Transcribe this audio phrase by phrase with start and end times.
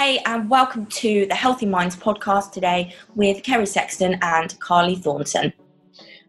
[0.00, 5.52] Hey, and welcome to the Healthy Minds podcast today with Kerry Sexton and Carly Thornton.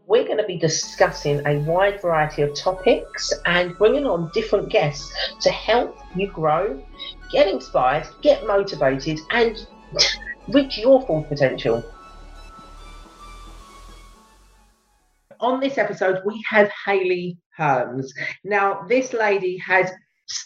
[0.08, 5.10] We're going to be discussing a wide variety of topics and bringing on different guests
[5.39, 6.84] to help you grow,
[7.31, 9.65] get inspired, get motivated, and
[10.49, 11.81] reach your full potential.
[15.40, 18.08] On this episode, we have Hayley Herms.
[18.44, 19.90] Now, this lady has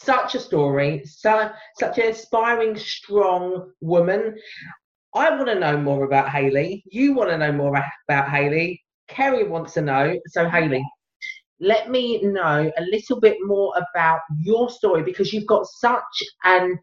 [0.04, 4.36] such a story, so, such an inspiring, strong woman.
[5.14, 6.84] I want to know more about Haley.
[6.88, 7.76] You want to know more
[8.10, 8.84] about Haley.
[9.08, 10.20] Kerry wants to know.
[10.28, 10.84] So, Haley,
[11.60, 16.78] let me know a little bit more about your story because you've got such an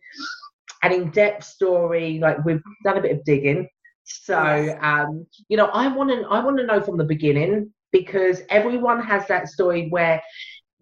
[0.82, 2.18] an in-depth story.
[2.20, 3.68] Like we've done a bit of digging.
[4.04, 8.42] So, um, you know, I want to I want to know from the beginning because
[8.48, 10.20] everyone has that story where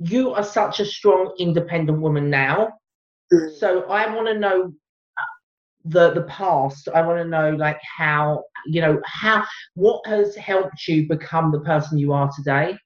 [0.01, 2.73] you are such a strong, independent woman now.
[3.33, 3.57] Mm.
[3.57, 4.73] So I want to know
[5.85, 6.89] the the past.
[6.95, 9.45] I want to know like how you know how
[9.75, 12.77] what has helped you become the person you are today.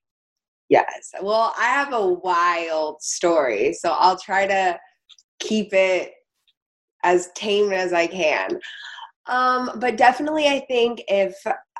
[0.68, 1.12] Yes.
[1.20, 4.78] Well, I have a wild story, so I'll try to
[5.38, 6.12] keep it
[7.04, 8.58] as tame as I can.
[9.26, 11.34] Um, but definitely, I think if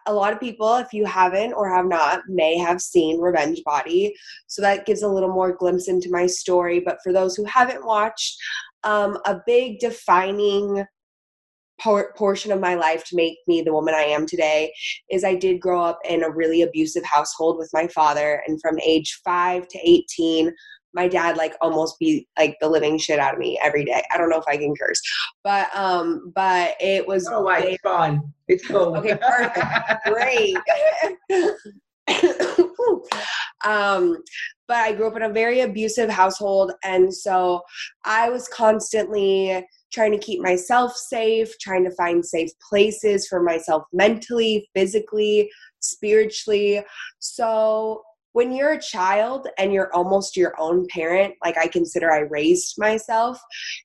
[0.07, 4.15] a lot of people, if you haven't or have not, may have seen Revenge Body.
[4.47, 6.81] So that gives a little more glimpse into my story.
[6.81, 8.37] But for those who haven't watched,
[8.83, 10.85] um, a big defining
[11.81, 14.73] por- portion of my life to make me the woman I am today
[15.11, 18.43] is I did grow up in a really abusive household with my father.
[18.47, 20.53] And from age five to 18,
[20.95, 24.03] my dad like almost beat like the living shit out of me every day.
[24.13, 25.01] I don't know if I can curse,
[25.43, 27.29] but um, but it was.
[27.31, 28.23] Oh, wait, it's fine.
[28.49, 28.97] It's cool.
[28.97, 30.57] okay, perfect, great.
[33.65, 34.23] um,
[34.67, 37.63] but I grew up in a very abusive household, and so
[38.05, 43.85] I was constantly trying to keep myself safe, trying to find safe places for myself
[43.93, 45.51] mentally, physically,
[45.81, 46.83] spiritually.
[47.21, 48.03] So
[48.35, 52.75] when you're a child and you're almost your own parent, like I consider I raised
[52.79, 53.41] myself,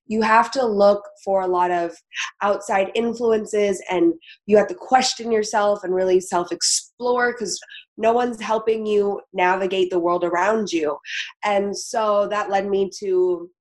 [0.08, 1.96] you have to look for a lot of
[2.42, 4.12] outside influences and
[4.48, 7.60] you have to question yourself and really self explore because
[7.96, 10.98] no one's helping you navigate the world around you.
[11.44, 13.52] And so that led me to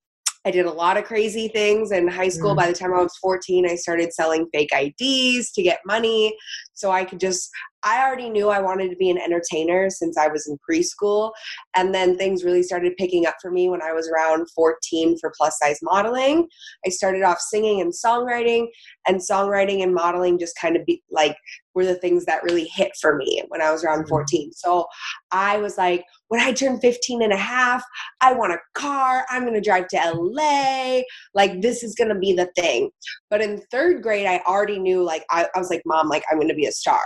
[0.47, 2.55] I did a lot of crazy things in high school.
[2.55, 2.57] Mm.
[2.57, 6.35] By the time I was 14, I started selling fake IDs to get money
[6.73, 7.51] so I could just
[7.83, 11.33] I already knew I wanted to be an entertainer since I was in preschool.
[11.77, 15.33] And then things really started picking up for me when I was around 14 for
[15.37, 16.49] plus size modeling.
[16.87, 18.67] I started off singing and songwriting,
[19.07, 21.37] and songwriting and modeling just kind of be like
[21.79, 24.09] were the things that really hit for me when I was around mm-hmm.
[24.09, 24.53] 14.
[24.53, 24.87] So
[25.31, 27.85] I was like, when I turn 15 and a half,
[28.21, 29.25] I want a car.
[29.31, 31.03] I'm going to drive to LA.
[31.35, 32.91] Like, this is going to be the thing.
[33.31, 36.39] But in third grade, I already knew, like, I, I was like, Mom, like, I'm
[36.39, 37.01] going to be a star.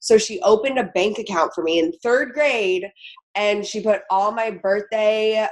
[0.00, 2.86] So she opened a bank account for me in third grade
[3.34, 5.48] and she put all my birthday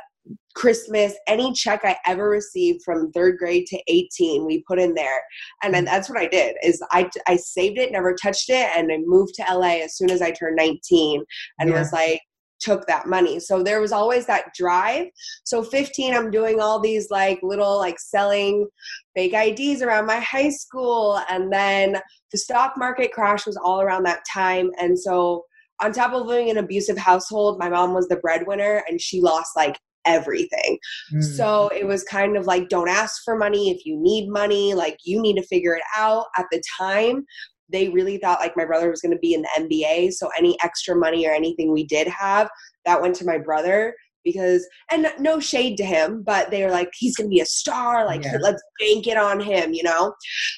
[0.54, 5.20] Christmas, any check I ever received from third grade to 18, we put in there.
[5.62, 5.86] And then mm.
[5.86, 8.70] that's what I did is I, I saved it, never touched it.
[8.76, 11.22] And I moved to LA as soon as I turned 19
[11.58, 11.78] and yeah.
[11.78, 12.20] was like,
[12.58, 13.38] took that money.
[13.38, 15.08] So there was always that drive.
[15.44, 18.66] So 15, I'm doing all these like little like selling
[19.14, 21.20] fake IDs around my high school.
[21.28, 21.98] And then
[22.32, 24.70] the stock market crash was all around that time.
[24.80, 25.44] And so
[25.82, 29.20] on top of living in an abusive household, my mom was the breadwinner and she
[29.20, 30.78] lost like everything.
[31.12, 31.22] Mm.
[31.22, 34.98] So it was kind of like, don't ask for money if you need money, like
[35.04, 36.26] you need to figure it out.
[36.36, 37.24] At the time,
[37.68, 40.12] they really thought like my brother was going to be in the NBA.
[40.12, 42.48] So any extra money or anything we did have,
[42.84, 43.94] that went to my brother
[44.26, 48.04] because and no shade to him but they were like he's gonna be a star
[48.04, 48.36] like yeah.
[48.40, 50.12] let's bank it on him you know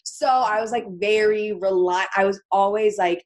[0.05, 3.23] so i was like very reliant i was always like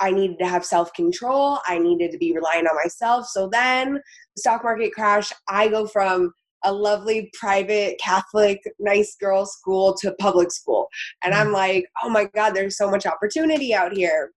[0.00, 1.58] I needed to have self control.
[1.66, 3.26] I needed to be relying on myself.
[3.26, 6.32] So then the stock market crash, I go from
[6.64, 10.88] a lovely private Catholic nice girl school to public school.
[11.22, 11.54] And I'm mm.
[11.54, 14.32] like, oh my God, there's so much opportunity out here.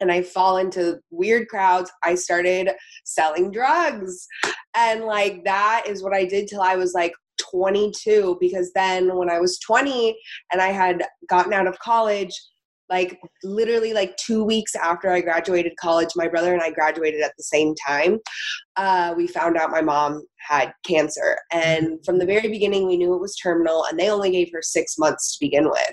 [0.00, 1.90] And I fall into weird crowds.
[2.04, 2.70] I started
[3.04, 4.26] selling drugs.
[4.76, 7.12] And like that is what I did till I was like
[7.50, 8.38] 22.
[8.40, 10.16] Because then when I was 20
[10.52, 12.32] and I had gotten out of college,
[12.90, 17.32] like literally like two weeks after i graduated college my brother and i graduated at
[17.36, 18.18] the same time
[18.78, 21.36] uh, we found out my mom had cancer.
[21.52, 21.94] And mm-hmm.
[22.04, 24.96] from the very beginning we knew it was terminal and they only gave her six
[24.98, 25.92] months to begin with.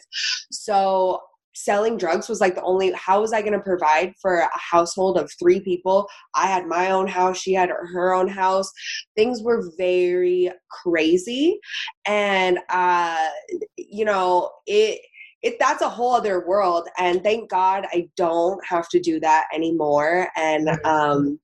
[0.52, 1.20] So
[1.58, 5.18] selling drugs was like the only how was i going to provide for a household
[5.18, 6.08] of three people?
[6.36, 8.70] I had my own house she had her own house.
[9.16, 11.60] Things were very crazy
[12.06, 13.30] and uh
[13.78, 15.00] you know it
[15.46, 19.46] it that's a whole other world and thank god i don't have to do that
[19.54, 21.40] anymore and um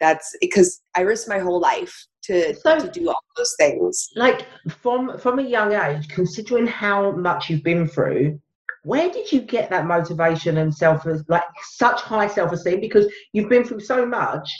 [0.00, 4.08] that's because i risked my whole life to, So- to do all those things.
[4.14, 8.40] Like from from a young age considering how much you've been through
[8.84, 12.80] where did you get that motivation and self like such high self-esteem?
[12.80, 14.50] Because you've been through so much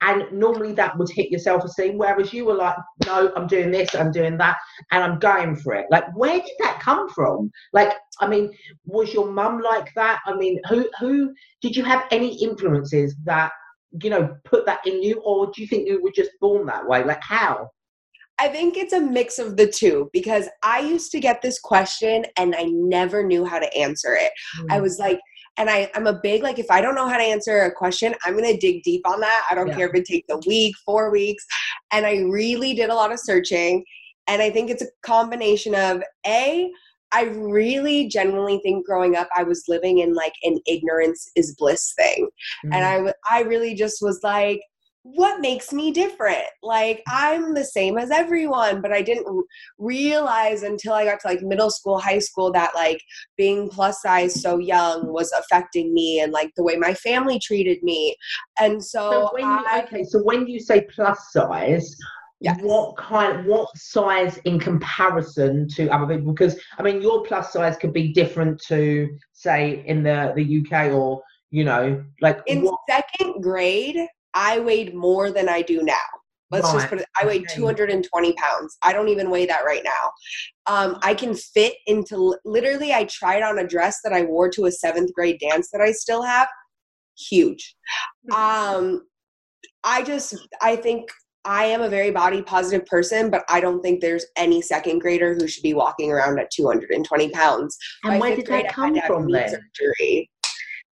[0.00, 3.94] and normally that would hit your self-esteem whereas you were like no i'm doing this
[3.94, 4.56] i'm doing that
[4.92, 5.86] and i'm going for it.
[5.90, 7.50] Like where did that come from?
[7.72, 8.52] Like i mean
[8.84, 10.20] was your mum like that?
[10.26, 13.52] I mean who who did you have any influences that
[14.02, 16.86] you know put that in you or do you think you were just born that
[16.86, 17.04] way?
[17.04, 17.70] Like how?
[18.40, 22.24] I think it's a mix of the two because I used to get this question
[22.36, 24.30] and I never knew how to answer it.
[24.70, 24.82] I mm.
[24.82, 25.18] was like,
[25.58, 28.14] and I, I'm a big like if I don't know how to answer a question,
[28.24, 29.46] I'm gonna dig deep on that.
[29.50, 29.76] I don't Yeah.
[29.76, 31.44] care if it takes a week, four weeks.
[31.92, 33.84] And I really did a lot of searching.
[34.28, 36.70] And I think it's a combination of A,
[37.12, 41.92] I really genuinely think growing up I was living in like an ignorance is bliss
[41.96, 42.28] thing.
[42.66, 42.74] Mm.
[42.74, 44.60] And I w- I really just was like,
[45.02, 46.44] what makes me different?
[46.62, 49.26] Like I'm the same as everyone, but I didn't
[49.78, 53.00] realize until I got to like middle school, high school that like
[53.36, 57.82] being plus size so young was affecting me and like the way my family treated
[57.82, 58.16] me.
[58.58, 61.96] And so, So when you, I, okay, so when you say plus size,
[62.40, 62.60] Yes.
[62.62, 66.32] what kind, what size in comparison to other people?
[66.32, 70.92] Because I mean, your plus size could be different to say in the the UK
[70.92, 74.06] or you know, like in what, second grade,
[74.38, 75.94] I weighed more than I do now.
[76.50, 78.78] Let's just put it, I weighed 220 pounds.
[78.82, 80.12] I don't even weigh that right now.
[80.66, 84.64] Um, I can fit into literally, I tried on a dress that I wore to
[84.64, 86.48] a seventh grade dance that I still have.
[87.18, 87.76] Huge.
[88.32, 89.02] Um,
[89.84, 91.10] I just, I think
[91.44, 95.34] I am a very body positive person, but I don't think there's any second grader
[95.34, 97.76] who should be walking around at 220 pounds.
[98.04, 99.48] and By where did that come had to have from then?
[99.48, 100.30] Surgery.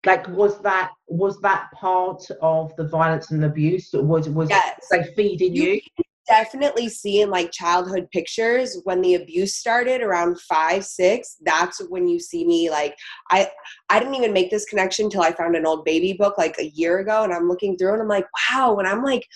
[0.05, 3.91] Like, was that was that part of the violence and abuse?
[3.93, 4.81] Was was Yes.
[4.91, 5.81] they feeding you?
[5.97, 11.83] You definitely see in like childhood pictures when the abuse started around five six that's
[11.89, 12.97] when you see me like
[13.31, 13.49] i
[13.91, 16.71] i didn't even make this connection until i found an old baby book like a
[16.75, 19.27] year ago and i'm looking through and i'm like wow when i'm like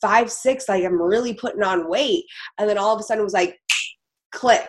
[0.00, 2.24] five six like i'm really putting on weight
[2.58, 3.58] and then all of a sudden it was like
[4.32, 4.68] click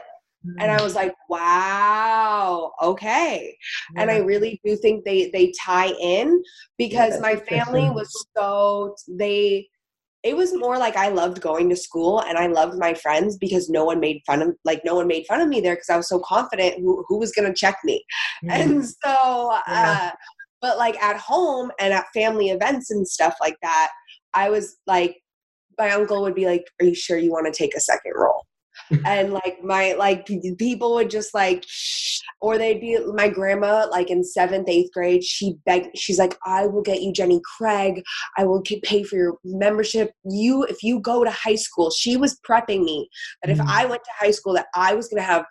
[0.60, 3.56] and i was like wow okay.
[3.96, 6.42] And i really do think they they tie in
[6.78, 9.68] because that's my family was so they
[10.24, 13.70] it was more like i loved going to school and i loved my friends because
[13.70, 15.98] no one made fun of like no one made fun of me there because i
[15.98, 18.04] was so confident who, who was going to check me.
[18.46, 18.52] Mm.
[18.52, 19.98] and so Yeah.
[19.98, 20.12] uh
[20.62, 23.92] but like at home and at family events and stuff like that
[24.34, 25.18] i was like
[25.78, 28.46] my uncle would be like are you sure you want to take a second roll
[29.06, 30.28] and like my like
[30.58, 31.66] people would just like
[32.42, 36.66] or they'd be my grandma like in seventh eighth grade she begged she's like i
[36.66, 38.02] will get you jenny craig
[38.38, 42.40] i will pay for your membership you if you go to high school she was
[42.48, 43.10] prepping me
[43.44, 43.66] that if Mm.
[43.68, 45.46] i went to high school that i was going to have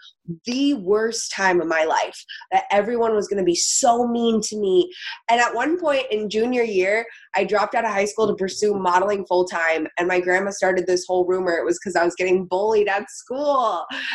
[0.45, 4.59] the worst time of my life that everyone was going to be so mean to
[4.59, 4.91] me
[5.31, 8.75] and at one point in junior year i dropped out of high school to pursue
[8.75, 12.15] modeling full time and my grandma started this whole rumor it was because i was
[12.15, 13.28] getting bullied at school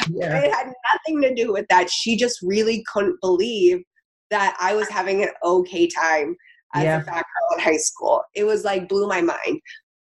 [0.09, 0.37] yeah.
[0.39, 1.89] it had nothing to do with that.
[1.89, 3.83] She just really couldn't believe
[4.29, 6.35] that I was having an okay time
[6.73, 7.01] as Yeah.
[7.01, 8.23] a fat girl in high school.
[8.35, 9.61] It was like blew my mind.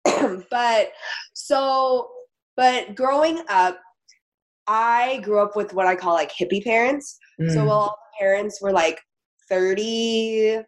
[0.49, 0.91] but
[1.33, 2.09] so,
[2.55, 3.79] but growing up,
[4.67, 7.17] I grew up with what I call like hippie parents.
[7.49, 7.69] So Mm.
[7.69, 8.99] all the parents were like
[9.49, 10.61] 30,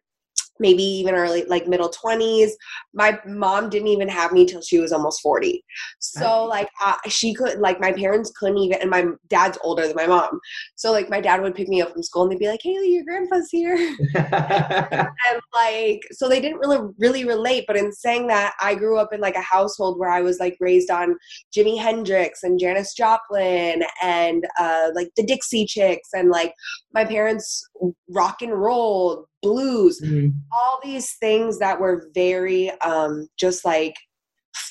[0.60, 2.52] maybe even early, like middle 20s.
[2.94, 5.64] My mom didn't even have me till she was almost 40.
[6.00, 9.96] So like uh, she could, like my parents couldn't even, and my dad's older than
[9.96, 10.40] my mom.
[10.76, 12.94] So like my dad would pick me up from school and they'd be like, Haley,
[12.94, 13.76] your grandpa's here.
[14.16, 19.14] and like so they didn't really really relate but in saying that i grew up
[19.14, 21.16] in like a household where i was like raised on
[21.56, 26.54] jimi hendrix and janis joplin and uh like the dixie chicks and like
[26.94, 27.68] my parents
[28.10, 30.34] rock and roll blues Mm.
[30.52, 33.96] all these things that were very um just like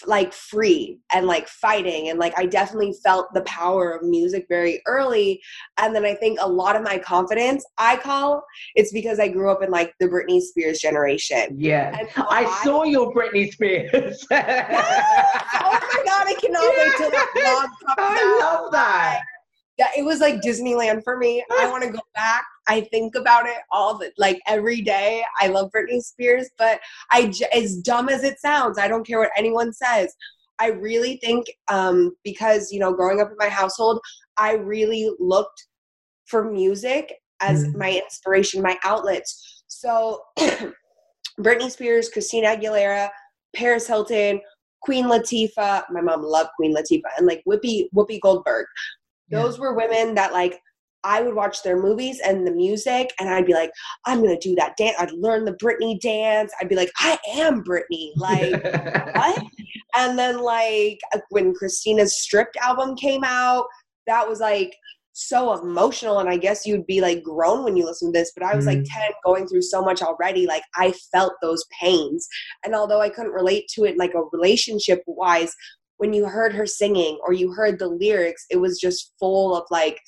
[0.06, 4.82] like free and like fighting and like i definitely felt the power of music very
[4.86, 5.40] early
[5.78, 8.42] and then i think a lot of my confidence i call
[8.74, 11.96] it's because i grew up in like the britney spears generation Yeah.
[12.14, 14.26] So I I- saw your Britney Spears.
[14.32, 19.20] oh my god i cannot wait till that vlog comes I out love that.
[19.78, 21.44] Yeah, it was like Disneyland for me.
[21.58, 22.44] I want to go back.
[22.66, 25.22] I think about it all the like every day.
[25.40, 26.80] I love Britney Spears, but
[27.10, 30.14] I as dumb as it sounds, I don't care what anyone says.
[30.58, 34.00] I really think um because you know growing up in my household,
[34.38, 35.66] I really looked
[36.26, 37.76] for music as Mm.
[37.76, 39.62] my inspiration, my outlets.
[39.66, 40.22] So
[41.38, 43.10] Britney Spears, Christina Aguilera,
[43.54, 44.40] Paris Hilton,
[44.80, 45.84] Queen Latifah.
[45.90, 48.66] My mom loved Queen Latifah and like Whoopi Whoopi Goldberg.
[49.28, 49.42] Yeah.
[49.42, 50.60] Those were women that like
[51.04, 53.70] I would watch their movies and the music, and I'd be like,
[54.06, 54.96] I'm gonna do that dance.
[54.98, 56.52] I'd learn the Britney dance.
[56.60, 58.10] I'd be like, I am Britney.
[58.16, 58.62] Like
[59.14, 59.42] what?
[59.96, 63.66] And then like uh, when Christina's Stripped album came out,
[64.06, 64.74] that was like
[65.18, 66.18] so emotional.
[66.18, 68.66] And I guess you'd be like grown when you listen to this, but I was
[68.66, 68.86] like Mm.
[68.86, 70.46] 10 going through so much already.
[70.46, 72.28] Like I felt those pains.
[72.64, 75.54] And although I couldn't relate to it like a relationship wise,
[75.98, 79.64] when you heard her singing or you heard the lyrics, it was just full of
[79.70, 79.98] like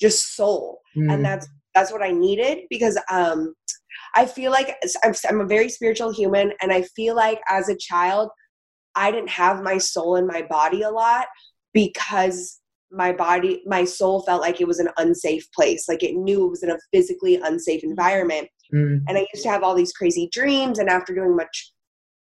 [0.00, 1.10] just soul Mm.
[1.10, 3.54] and that's that's what i needed because um
[4.14, 7.76] i feel like I'm, I'm a very spiritual human and i feel like as a
[7.76, 8.28] child
[8.94, 11.28] i didn't have my soul in my body a lot
[11.72, 16.44] because my body my soul felt like it was an unsafe place like it knew
[16.44, 19.02] it was in a physically unsafe environment Mm.
[19.06, 20.78] and I used to have all these crazy dreams.
[20.78, 21.72] And after doing much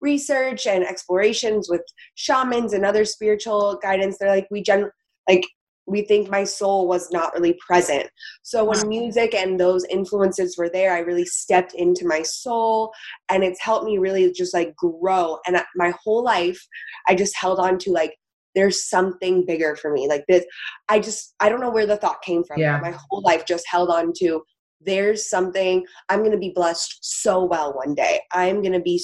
[0.02, 1.82] research and explorations with
[2.16, 4.90] shamans and other spiritual guidance, they're like, we gen
[5.28, 5.46] like
[5.88, 8.10] we think my soul was not really present.
[8.42, 12.92] So when music and those influences were there, I really stepped into my soul,
[13.30, 15.38] and it's helped me really just like grow.
[15.46, 16.60] And my whole life,
[17.08, 18.16] I just held on to like.
[18.56, 20.08] There's something bigger for me.
[20.08, 20.46] Like this,
[20.88, 22.58] I just, I don't know where the thought came from.
[22.58, 22.80] Yeah.
[22.82, 24.42] My whole life just held on to
[24.82, 29.02] there's something i'm going to be blessed so well one day i'm going to be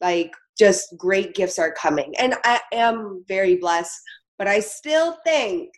[0.00, 3.98] like just great gifts are coming and i am very blessed
[4.38, 5.70] but i still think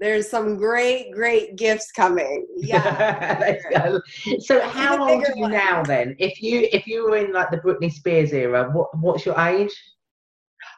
[0.00, 3.56] there's some great great gifts coming yeah
[4.38, 5.50] So how old are you one.
[5.52, 6.14] now then?
[6.18, 9.74] If you if you were in like the Britney Spears era, what what's your age?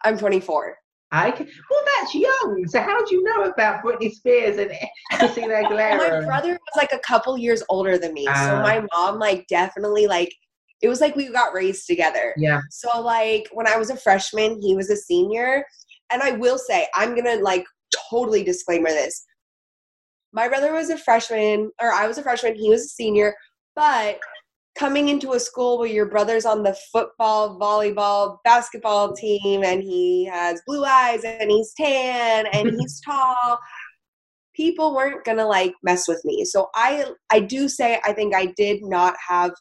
[0.04, 0.76] i'm 24
[1.12, 2.64] I can, well, that's young.
[2.68, 4.70] So how do you know about Britney Spears and
[5.18, 6.20] Christina Aguilera?
[6.20, 8.60] my brother was like a couple years older than me so Ah.
[8.62, 10.32] my mom like definitely like
[10.82, 12.60] it was like we got raised together Yeah.
[12.70, 15.64] So like when I was a freshman, he was a senior.
[16.10, 17.64] And I will say, I'm gonna like
[18.10, 19.24] totally disclaimer this.
[20.32, 23.34] My brother was a freshman, or I was a freshman, he was a senior,
[23.74, 24.20] but
[24.78, 30.24] coming into a school where your brother's on the football, volleyball, basketball team, and he
[30.24, 33.58] has blue eyes and he's tan and he's tall,
[34.54, 36.44] people weren't gonna like mess with me.
[36.44, 39.52] So I I do say I think I did not have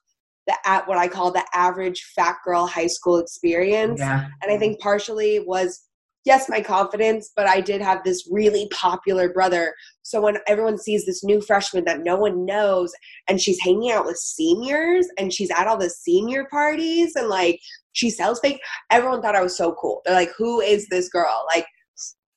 [0.49, 3.99] the at what I call the average fat girl high school experience.
[3.99, 4.27] Yeah.
[4.41, 5.85] And I think partially was
[6.25, 9.73] yes, my confidence, but I did have this really popular brother.
[10.03, 12.91] So when everyone sees this new freshman that no one knows
[13.27, 17.59] and she's hanging out with seniors and she's at all the senior parties and like
[17.93, 18.59] she sells fake,
[18.91, 20.01] everyone thought I was so cool.
[20.05, 21.45] They're like, who is this girl?
[21.47, 21.65] Like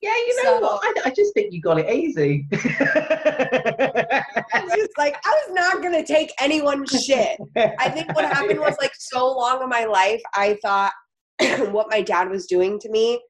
[0.03, 0.81] Yeah, you know So- what?
[0.83, 2.45] I, I just think you got it easy.
[2.51, 2.63] it's
[4.75, 7.39] just like I was not gonna take anyone's shit.
[7.55, 10.91] I think what happened was like so long in my life, I thought
[11.71, 13.21] what my dad was doing to me,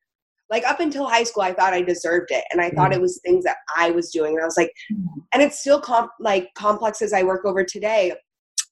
[0.49, 2.95] like up until high school, I thought I deserved it, and I thought Mm.
[2.95, 4.73] it was things that I was doing, and I was like,
[5.33, 8.13] and it's still comp- like complex as I work over today.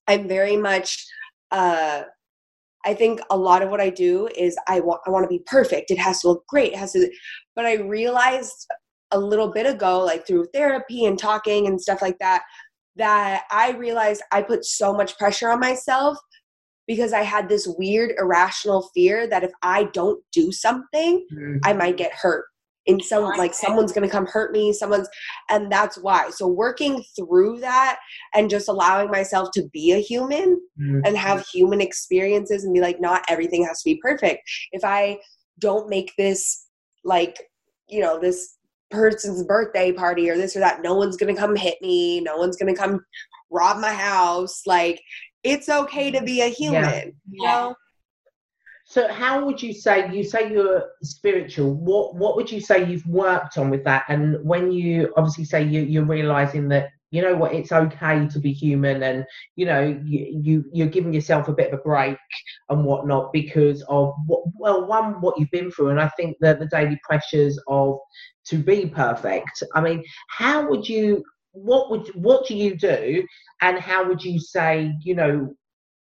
[0.08, 1.06] I'm very much.
[1.52, 2.02] uh
[2.84, 5.44] I think a lot of what I do is I want I want to be
[5.46, 5.92] perfect.
[5.92, 6.74] It has to look great.
[6.74, 7.08] It has to,
[7.56, 8.68] but I realized
[9.12, 12.44] a little bit ago, like through therapy and talking and stuff like that,
[12.96, 16.18] that I realized I put so much pressure on myself
[16.88, 21.60] because I had this weird irrational fear that if I don't do something, Mm.
[21.64, 22.46] I might get hurt.
[22.88, 25.08] In some like someone's gonna come hurt me, someone's
[25.50, 26.32] and that's why.
[26.32, 28.00] So working through that
[28.34, 31.02] and just allowing myself to be a human Mm.
[31.06, 34.42] and have human experiences and be like, not everything has to be perfect.
[34.72, 35.20] If I
[35.60, 36.66] don't make this
[37.04, 37.50] like,
[37.88, 38.58] you know, this
[38.90, 42.58] person's birthday party or this or that, no one's gonna come hit me, no one's
[42.58, 43.04] gonna come
[43.50, 44.64] rob my house.
[44.66, 45.02] Like,
[45.44, 47.14] it's okay to be a human.
[47.30, 47.76] You know?
[48.86, 51.74] So how would you say you say you're spiritual?
[51.76, 54.04] What what would you say you've worked on with that?
[54.10, 58.40] And when you obviously say you you're realizing that you know what it's okay to
[58.40, 59.26] be human and
[59.56, 62.18] you know you, you you're giving yourself a bit of a break
[62.70, 66.60] and whatnot because of what well one what you've been through and I think that
[66.60, 68.00] the daily pressures of
[68.46, 69.64] to be perfect.
[69.76, 73.26] I mean, how would you what would what do you do
[73.62, 75.54] and how would you say you know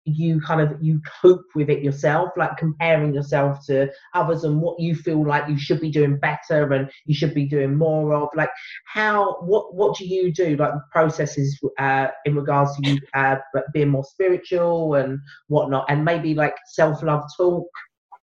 [0.04, 4.78] you kind of you cope with it yourself like comparing yourself to others and what
[4.80, 8.28] you feel like you should be doing better and you should be doing more of
[8.35, 8.50] like
[8.87, 13.37] how what what do you do like processes uh in regards to you uh
[13.73, 15.18] being more spiritual and
[15.49, 17.66] whatnot and maybe like self-love talk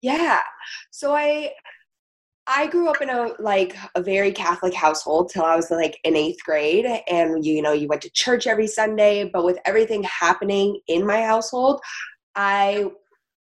[0.04, 0.40] Yeah.
[0.92, 1.54] So I
[2.48, 6.16] I grew up in a like a very Catholic household till I was like in
[6.16, 9.30] eighth grade, and you know you went to church every Sunday.
[9.32, 11.80] But with everything happening in my household,
[12.36, 12.88] I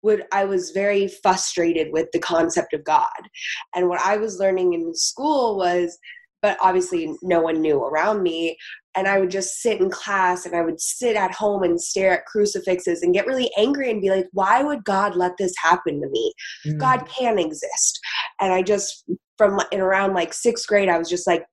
[0.04, 3.30] would I was very frustrated with the concept of God,
[3.76, 5.98] and what I was learning in school was,
[6.42, 8.58] but obviously no one knew around me,
[8.96, 12.12] and I would just sit in class and I would sit at home and stare
[12.12, 16.02] at crucifixes and get really angry and be like, why would God let this happen
[16.02, 16.34] to me?
[16.66, 16.78] Mm.
[16.78, 18.00] God can exist.
[18.40, 21.46] And I just, from in around like sixth grade, I was just like,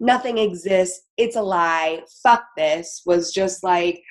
[0.00, 1.02] nothing exists.
[1.16, 2.02] It's a lie.
[2.22, 3.02] Fuck this.
[3.06, 4.02] Was just like,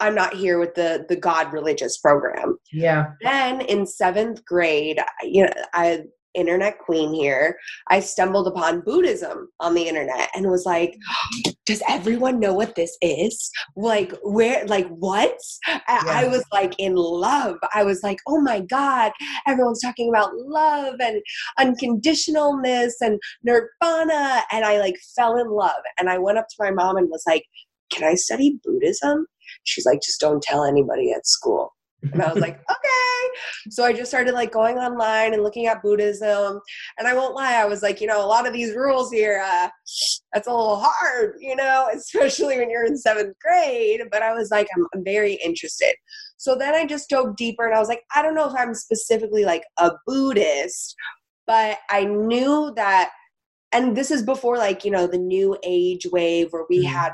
[0.00, 2.56] I'm not here with the the God religious program.
[2.72, 3.12] Yeah.
[3.20, 7.56] Then in seventh grade, you know, I internet queen here,
[7.88, 10.96] I stumbled upon Buddhism on the internet and was like,
[11.66, 13.50] does everyone know what this is?
[13.76, 15.38] Like, where, like, what?
[15.66, 16.02] Yeah.
[16.06, 17.56] I was like in love.
[17.74, 19.12] I was like, oh my God,
[19.46, 21.20] everyone's talking about love and
[21.58, 24.42] unconditionalness and nirvana.
[24.50, 25.82] And I like fell in love.
[25.98, 27.44] And I went up to my mom and was like,
[27.90, 29.26] can I study Buddhism?
[29.64, 31.74] She's like, just don't tell anybody at school.
[32.12, 32.60] And I was like.
[33.70, 36.60] So I just started like going online and looking at Buddhism.
[36.98, 39.42] And I won't lie, I was like, you know, a lot of these rules here,
[39.44, 39.68] uh,
[40.32, 44.02] that's a little hard, you know, especially when you're in seventh grade.
[44.10, 45.94] But I was like, I'm, I'm very interested.
[46.36, 48.74] So then I just dove deeper and I was like, I don't know if I'm
[48.74, 50.94] specifically like a Buddhist,
[51.46, 53.10] but I knew that,
[53.72, 56.94] and this is before like, you know, the new age wave where we mm-hmm.
[56.94, 57.12] had,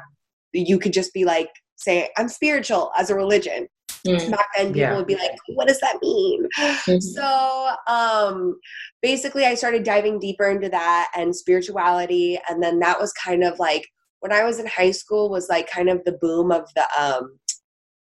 [0.53, 3.67] you could just be like, say, I'm spiritual as a religion
[4.07, 4.31] Mm.
[4.31, 4.97] Back then, people yeah.
[4.97, 6.99] would be like, "What does that mean?" Mm-hmm.
[7.01, 8.59] So, um,
[9.01, 13.59] basically, I started diving deeper into that and spirituality, and then that was kind of
[13.59, 13.89] like
[14.21, 17.39] when I was in high school was like kind of the boom of the um,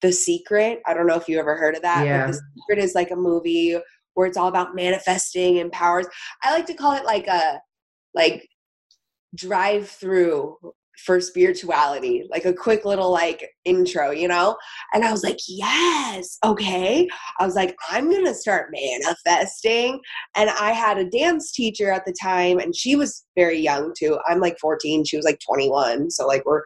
[0.00, 0.80] the Secret.
[0.86, 2.06] I don't know if you ever heard of that.
[2.06, 2.26] Yeah.
[2.26, 3.76] But the Secret is like a movie
[4.14, 6.06] where it's all about manifesting and powers.
[6.42, 7.60] I like to call it like a
[8.14, 8.48] like
[9.34, 10.56] drive through
[11.04, 14.56] for spirituality, like a quick little like intro, you know?
[14.92, 17.08] And I was like, yes, okay.
[17.38, 20.00] I was like, I'm gonna start manifesting.
[20.37, 24.18] And I had a dance teacher at the time, and she was very young too.
[24.28, 26.11] I'm like 14, she was like 21.
[26.11, 26.62] So like we're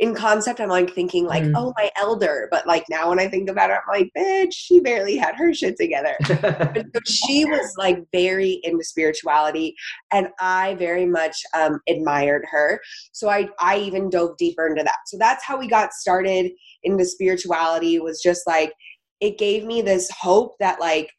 [0.00, 1.52] in concept, I'm like thinking like, mm.
[1.56, 2.48] oh, my elder.
[2.50, 5.52] But like now when I think about it, I'm like, bitch, she barely had her
[5.52, 6.16] shit together.
[6.26, 9.74] so she was like very into spirituality,
[10.12, 12.80] and I very much um, admired her.
[13.12, 14.98] So I I even dove deeper into that.
[15.06, 16.52] So that's how we got started
[16.84, 17.98] into spirituality.
[17.98, 18.72] Was just like
[19.20, 21.10] it gave me this hope that like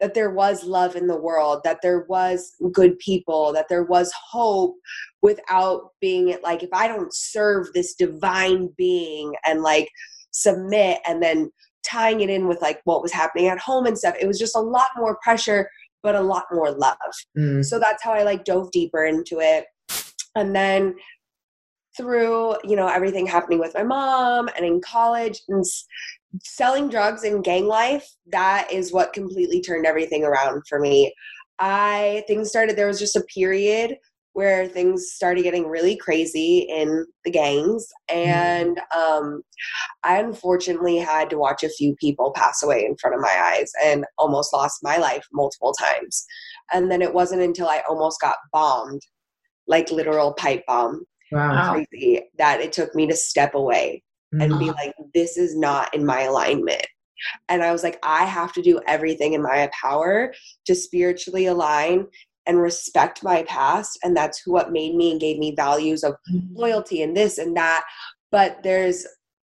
[0.00, 4.12] that there was love in the world, that there was good people, that there was
[4.30, 4.74] hope
[5.22, 9.88] without being it like, if I don't serve this divine being and like
[10.32, 11.50] submit and then
[11.88, 14.56] tying it in with like what was happening at home and stuff, it was just
[14.56, 15.70] a lot more pressure,
[16.02, 16.96] but a lot more love.
[17.38, 17.64] Mm.
[17.64, 19.64] So that's how I like dove deeper into it.
[20.34, 20.94] And then
[21.96, 25.64] through, you know, everything happening with my mom and in college and
[26.42, 31.12] selling drugs and gang life, that is what completely turned everything around for me.
[31.58, 33.96] I things started there was just a period
[34.36, 38.28] where things started getting really crazy in the gangs mm-hmm.
[38.28, 39.42] and um,
[40.04, 43.72] i unfortunately had to watch a few people pass away in front of my eyes
[43.82, 46.26] and almost lost my life multiple times
[46.70, 49.00] and then it wasn't until i almost got bombed
[49.66, 51.72] like literal pipe bomb wow.
[51.72, 54.02] crazy that it took me to step away
[54.40, 54.76] and be mm-hmm.
[54.76, 56.86] like, this is not in my alignment.
[57.48, 60.34] And I was like, I have to do everything in my power
[60.66, 62.06] to spiritually align
[62.46, 63.98] and respect my past.
[64.02, 66.54] And that's what made me and gave me values of mm-hmm.
[66.54, 67.84] loyalty and this and that.
[68.30, 69.06] But there's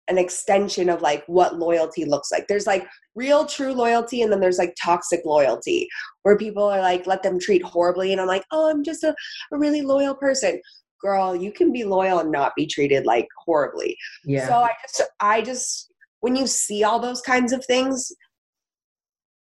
[0.08, 2.46] an extension of like what loyalty looks like.
[2.46, 5.88] There's like real true loyalty and then there's like toxic loyalty
[6.22, 9.14] where people are like let them treat horribly and I'm like, "Oh, I'm just a,
[9.52, 10.60] a really loyal person."
[11.00, 13.96] Girl, you can be loyal and not be treated like horribly.
[14.24, 14.48] Yeah.
[14.48, 18.12] So I just I just when you see all those kinds of things,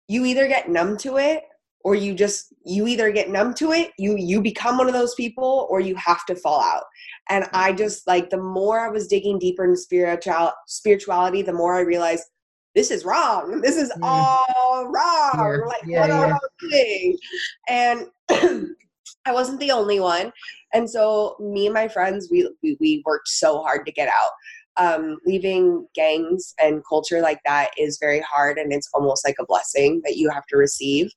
[0.09, 1.45] you either get numb to it
[1.85, 5.15] or you just you either get numb to it, you you become one of those
[5.15, 6.85] people or you have to fall out.
[7.29, 7.79] And I mm-hmm.
[7.79, 12.25] just like the more I was digging deeper into spiritual spirituality, the more I realized
[12.75, 13.61] this is wrong.
[13.61, 15.33] This is all wrong.
[15.35, 15.67] Yeah.
[15.67, 16.25] Like yeah, what yeah.
[16.27, 16.39] am I
[16.71, 17.19] doing?
[17.69, 18.77] And
[19.25, 20.33] I wasn't the only one.
[20.73, 24.31] And so me and my friends, we, we, we worked so hard to get out.
[24.79, 29.45] Um, leaving gangs and culture like that is very hard and it's almost like a
[29.45, 31.11] blessing that you have to receive.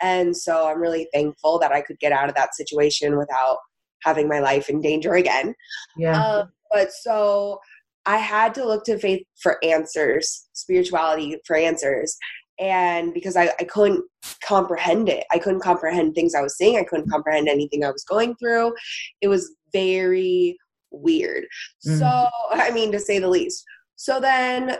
[0.00, 3.58] And so I'm really thankful that I could get out of that situation without
[4.04, 5.54] having my life in danger again.
[5.96, 6.20] Yeah.
[6.22, 7.60] Uh, but so
[8.04, 12.16] I had to look to faith for answers, spirituality for answers.
[12.58, 14.04] And because I, I couldn't
[14.42, 15.24] comprehend it.
[15.30, 16.76] I couldn't comprehend things i was seeing.
[16.76, 18.74] I couldn't comprehend anything i was going through.
[19.20, 20.56] It was very
[20.90, 21.44] weird.
[21.86, 21.98] Mm.
[21.98, 23.64] so i mean to say the least.
[23.96, 24.78] So then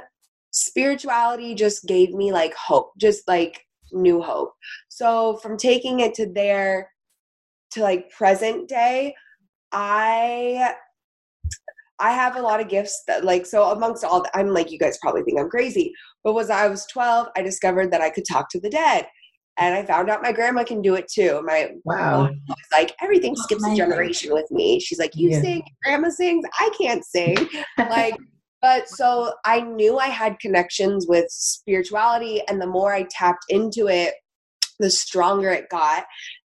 [0.50, 3.60] spirituality just gave me like hope just like
[3.92, 4.52] new hope.
[4.88, 6.90] So from taking it to there
[7.70, 9.14] to like present day
[9.72, 10.74] i
[12.00, 14.78] i have a lot of gifts that like so amongst all the, i'm like you
[14.78, 15.92] guys probably think i'm crazy
[16.24, 19.06] but was i was 12 i discovered that i could talk to the dead
[19.58, 22.22] and i found out my grandma can do it too my Wow.
[22.22, 25.40] mom was like everything oh skips a generation with me she's like you Yeah.
[25.40, 27.36] sing grandma sings i can't sing
[27.90, 28.16] like
[28.62, 33.88] but so i knew i had connections with spirituality and the more i tapped into
[33.88, 34.14] it
[34.80, 36.04] the stronger it got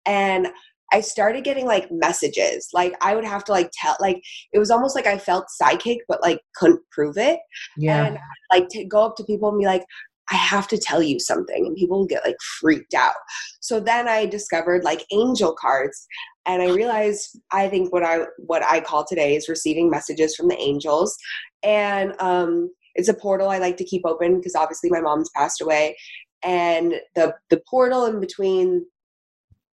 [0.06, 0.48] and
[0.92, 2.68] i started getting like messages.
[2.72, 4.22] Like i would have to like tell like
[4.52, 7.40] it was almost like i felt psychic but like couldn't prove it.
[7.76, 8.06] Yeah.
[8.06, 8.18] and
[8.52, 9.84] like to go up to people and be like
[10.32, 13.14] i have to tell you something and people would get like freaked out.
[13.60, 16.06] So then i discovered like angel cards
[16.46, 20.48] and i realized i think what i what i call today is receiving messages from
[20.48, 21.16] the angels.
[21.62, 25.60] And um it's a portal i like to keep open because obviously my mom's passed
[25.60, 25.96] away.
[26.42, 28.86] And the the portal in between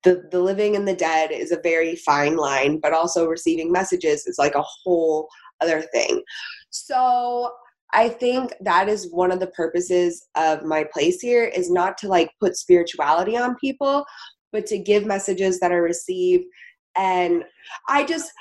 [0.06, 4.26] the the living and the dead is a very fine line but also receiving messages
[4.26, 5.28] is like a whole
[5.62, 6.22] other thing.
[6.70, 7.52] So
[7.94, 12.08] i think that is one of the purposes of my place here is not to
[12.08, 14.06] like put spirituality on people
[14.52, 16.46] but to give messages that are received.
[16.96, 17.44] And
[17.89, 18.32] i just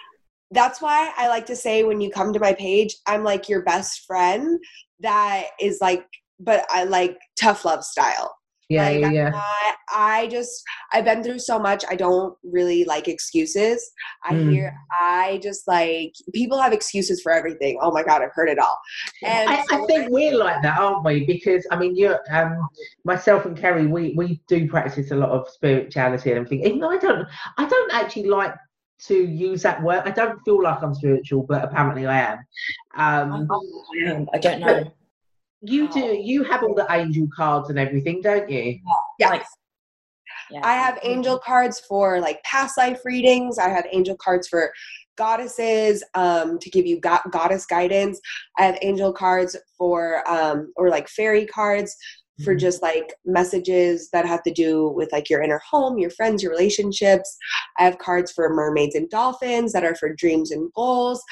[0.50, 3.62] that's why i like to say when you come to my page i'm like your
[3.62, 4.58] best friend
[5.00, 6.06] that is like
[6.38, 8.34] but i like tough love style
[8.68, 9.28] yeah, like, yeah, I'm yeah.
[9.30, 9.44] not-
[9.96, 11.84] I just I've been through so much.
[11.88, 13.92] I don't really like excuses.
[14.24, 14.50] I Mm.
[14.50, 17.78] hear I just like people have excuses for everything.
[17.80, 18.78] Oh my god, I've heard it all.
[19.22, 21.24] And I, I so think we're like that, aren't we?
[21.24, 22.68] Because I mean, you're um,
[23.04, 26.64] myself and Kerry, we we do practice a lot of spirituality and everything.
[26.66, 28.54] Even though I don't, I don't actually like
[29.06, 30.02] to use that word.
[30.06, 32.38] I don't feel like I'm spiritual, but apparently I am.
[32.96, 33.48] Um,
[34.32, 34.84] I don't know.
[35.62, 36.18] You do.
[36.20, 38.80] You have all the angel cards and everything, don't you?
[39.18, 39.28] yeah.
[39.30, 39.44] Like,
[40.50, 40.60] yeah.
[40.62, 43.58] I have angel cards for like past life readings.
[43.58, 44.72] I have angel cards for
[45.16, 48.20] goddesses um, to give you go- goddess guidance.
[48.58, 51.96] I have angel cards for um, or like fairy cards
[52.44, 52.58] for Mhm.
[52.58, 56.50] just like messages that have to do with like your inner home, your friends, your
[56.50, 57.36] relationships.
[57.78, 61.22] I have cards for mermaids and dolphins that are for dreams and goals.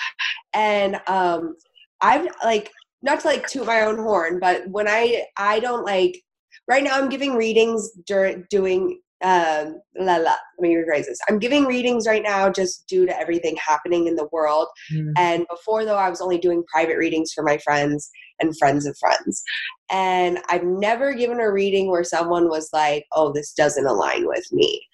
[0.54, 1.56] And um
[2.00, 2.70] I've like
[3.02, 6.22] not to like toot my own horn, but when I I don't like
[6.68, 11.20] right now I'm giving readings during doing um la la let me rephrase this.
[11.28, 14.68] I'm giving readings right now just due to everything happening in the world.
[14.92, 15.12] Mm.
[15.16, 18.10] And before though I was only doing private readings for my friends
[18.40, 19.42] and friends of friends.
[19.90, 24.46] And I've never given a reading where someone was like, "Oh, this doesn't align with
[24.52, 24.84] me."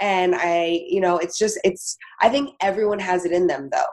[0.00, 3.84] And I, you know, it's just it's I think everyone has it in them though.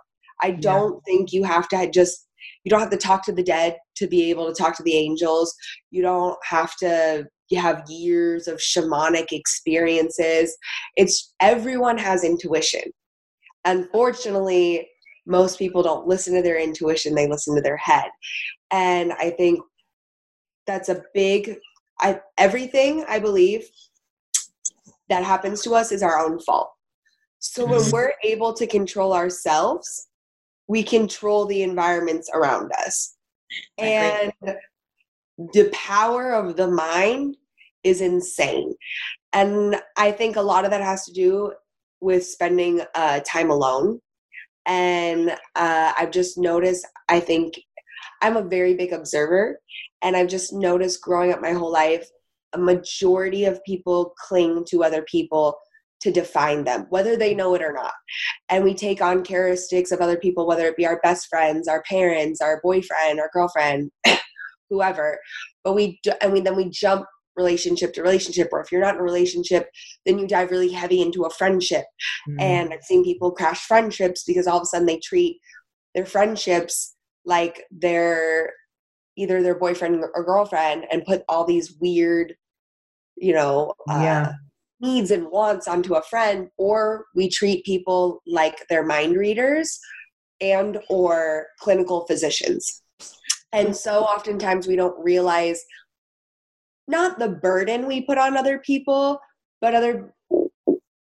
[0.41, 2.27] I don't think you have to just
[2.63, 4.95] you don't have to talk to the dead to be able to talk to the
[4.95, 5.55] angels.
[5.89, 10.55] You don't have to you have years of shamanic experiences.
[10.95, 12.83] It's everyone has intuition.
[13.65, 14.87] Unfortunately,
[15.27, 18.09] most people don't listen to their intuition, they listen to their head.
[18.71, 19.59] And I think
[20.65, 21.57] that's a big
[21.99, 23.67] I everything I believe
[25.09, 26.71] that happens to us is our own fault.
[27.39, 27.91] So when Mhm.
[27.91, 30.07] we're able to control ourselves,
[30.67, 33.15] we control the environments around us.
[33.77, 34.31] And
[35.37, 37.35] the power of the mind
[37.83, 38.73] is insane.
[39.33, 41.53] And I think a lot of that has to do
[41.99, 43.99] with spending uh, time alone.
[44.65, 47.59] And uh, I've just noticed, I think
[48.21, 49.59] I'm a very big observer,
[50.01, 52.07] and I've just noticed growing up my whole life,
[52.53, 55.57] a majority of people cling to other people
[56.01, 57.93] to define them, whether they know it or not.
[58.49, 61.83] And we take on characteristics of other people, whether it be our best friends, our
[61.83, 63.91] parents, our boyfriend, our girlfriend,
[64.69, 65.19] whoever.
[65.63, 69.01] But we and we then we jump relationship to relationship, or if you're not in
[69.01, 69.69] a relationship,
[70.05, 71.85] then you dive really heavy into a friendship.
[72.27, 72.41] Mm.
[72.41, 75.37] And I've seen people crash friendships because all of a sudden they treat
[75.95, 78.51] their friendships like they're
[79.17, 82.33] either their boyfriend or girlfriend and put all these weird,
[83.17, 84.31] you know, uh, Yeah.
[84.81, 89.79] Needs and wants onto a friend, or we treat people like they're mind readers
[90.41, 92.81] and or clinical physicians.
[93.53, 95.63] And so oftentimes we don't realize
[96.87, 99.19] not the burden we put on other people,
[99.59, 100.13] but other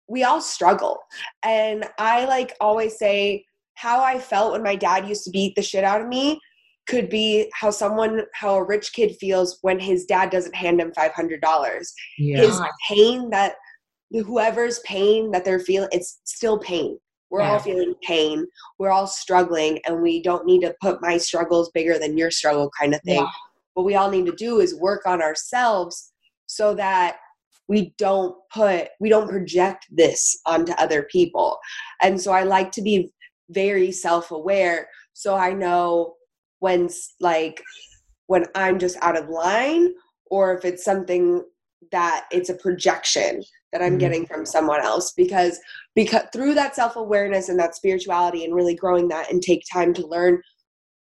[0.08, 0.98] we all struggle.
[1.42, 5.62] And I like always say how I felt when my dad used to beat the
[5.62, 6.40] shit out of me.
[6.86, 10.92] could be how someone how a rich kid feels when his dad doesn't hand him
[10.92, 12.40] $500 Yeah.
[12.40, 13.56] his pain that
[14.10, 16.98] whoever's pain that they're feeling it's still pain.
[17.30, 17.52] We're Yeah.
[17.52, 18.46] all feeling pain.
[18.78, 22.70] We're all struggling and we don't need to put my struggles bigger than your struggle
[22.78, 23.22] kind of thing.
[23.22, 23.30] Yeah.
[23.74, 26.12] what we all need to do is work on ourselves
[26.46, 27.18] so that
[27.68, 31.58] we don't put we don't project this onto other people.
[32.00, 33.12] And so i like to be
[33.50, 36.14] very self-aware so i know
[36.60, 36.88] when
[37.20, 37.62] like
[38.28, 39.92] when i'm just out of line
[40.30, 41.44] or if it's something
[41.92, 43.42] that it's a projection
[43.76, 44.00] that i'm Mhm.
[44.00, 45.60] getting from someone else because
[45.94, 50.06] because through that self-awareness and that spirituality and really growing that and take time to
[50.06, 50.40] learn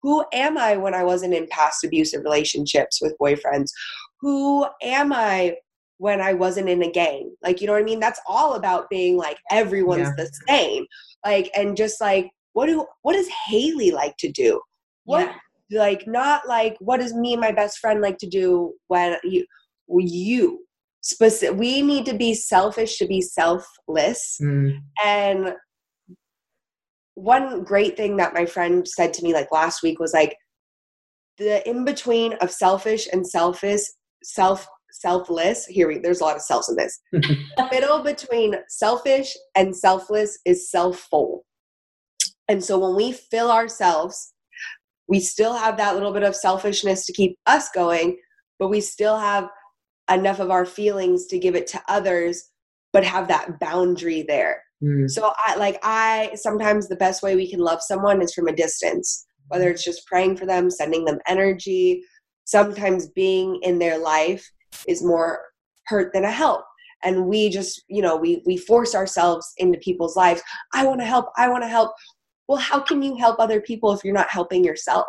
[0.02, 3.70] who am i when i wasn't in past abusive relationships with boyfriends
[4.20, 5.56] who am i
[5.96, 8.90] when i wasn't in a gang like you know what i mean that's all about
[8.90, 10.14] being like everyone's Yeah.
[10.24, 10.84] the same
[11.24, 14.60] like and just like what do what does haley like to do
[15.04, 15.26] what
[15.70, 15.80] Yeah.
[15.80, 19.44] like not like what does me and my best friend like to do when you
[19.88, 20.60] you
[21.00, 24.38] specific we need to be selfish to be selfless.
[24.42, 25.54] Mm, and
[27.14, 30.36] one great thing that my friend said to me like last week was like
[31.38, 33.80] the in between of selfish and selfish
[34.22, 36.98] self selfless here we there's a lot of selves in this.
[37.12, 41.44] The middle between selfish and selfless is self-full.
[42.48, 44.32] And so when we fill ourselves
[45.08, 48.16] we still have that little bit of selfishness to keep us going
[48.58, 49.48] but we still have
[50.10, 52.50] enough of our feelings to give it to others
[52.92, 57.50] but have that boundary there mm, so I like I sometimes the best way we
[57.50, 61.18] can love someone is from a distance, whether it's just praying for them, sending them
[61.26, 62.02] energy.
[62.44, 64.50] Sometimes being in their life
[64.86, 65.42] is more
[65.86, 66.64] hurt than a help.
[67.04, 70.42] And we just, you know, we we force ourselves into people's lives.
[70.74, 71.92] I want to help, I want to help.
[72.48, 75.06] Well, how can you help other people if you're not helping yourself?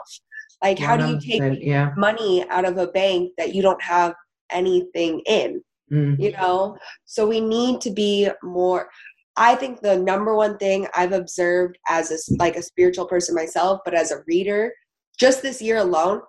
[0.61, 1.93] Like how do you take Yeah.
[1.95, 4.13] money out of a bank that you don't have
[4.51, 5.61] anything in?
[5.91, 8.89] Mm, you know so we need to be more
[9.37, 13.79] i think the number one thing i've observed as a like a spiritual person myself
[13.83, 14.71] but as a reader
[15.19, 16.21] just this year alone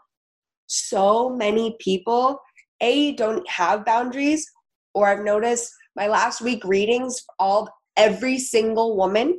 [0.66, 2.40] so many people
[2.80, 4.50] a don't have boundaries
[4.94, 9.38] or i've noticed my last week readings all every single woman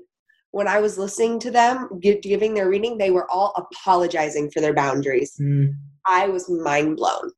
[0.52, 4.76] when i was listening to them giving their reading they were all apologizing for their
[4.76, 5.74] boundaries mm,
[6.06, 7.32] I was mind blown.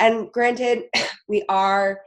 [0.00, 0.84] And granted,
[1.28, 2.00] we are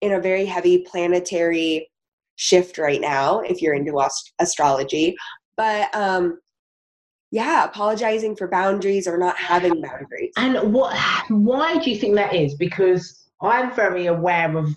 [0.00, 1.90] in a very heavy planetary
[2.36, 5.14] shift right now if you're into ast- astrology.
[5.56, 6.38] But um
[7.32, 10.32] yeah, apologizing for boundaries or not having boundaries.
[10.36, 10.96] And what?
[11.28, 12.54] Why do you think that is?
[12.56, 14.74] Because I'm very aware of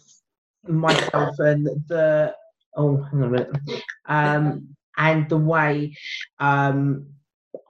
[0.68, 2.36] myself and the.
[2.76, 3.84] Oh, hang on a minute.
[4.08, 5.96] Um, and the way
[6.40, 7.08] um,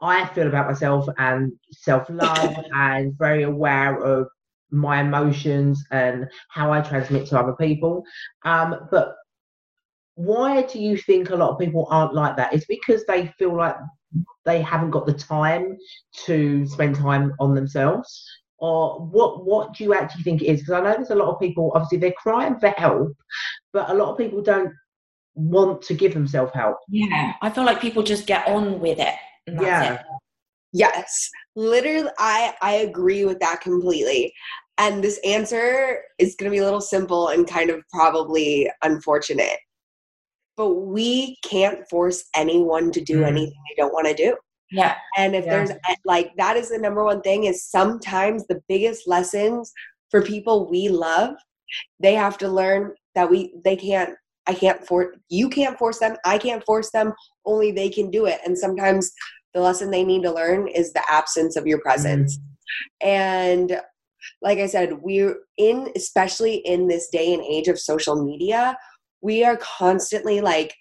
[0.01, 4.27] I feel about myself and self love, and very aware of
[4.73, 8.03] my emotions and how I transmit to other people.
[8.43, 9.15] Um, but
[10.15, 12.53] why do you think a lot of people aren't like that?
[12.53, 13.75] It's because they feel like
[14.45, 15.77] they haven't got the time
[16.25, 18.25] to spend time on themselves
[18.59, 21.33] or what what do you actually think it is because i know there's a lot
[21.33, 23.11] of people obviously they're crying for help
[23.71, 24.71] but a lot of people don't
[25.35, 27.33] want to give themselves help Yeah.
[27.41, 29.15] I feel like people just get on with it.
[29.47, 30.01] yeah it.
[30.73, 31.29] Yes.
[31.55, 34.33] Literally I I agree with that completely.
[34.77, 39.59] And this answer is going to be a little simple and kind of probably unfortunate.
[40.57, 43.27] But we can't force anyone to do Mm.
[43.27, 44.35] anything they don't want to do.
[44.71, 44.95] Yeah.
[45.17, 45.51] And if Yeah.
[45.65, 45.71] there's
[46.05, 49.71] like that is the number one thing is sometimes the biggest lessons
[50.09, 51.35] for people we love,
[51.99, 56.17] they have to learn that we they can't I can't force you can't force them,
[56.25, 57.13] I can't force them,
[57.45, 58.39] only they can do it.
[58.45, 59.11] And sometimes
[59.53, 62.39] the lesson they need to learn is the absence of your presence.
[63.01, 63.79] And
[64.43, 68.77] like I said, we're in especially in this day and age of social media,
[69.21, 70.75] we are constantly like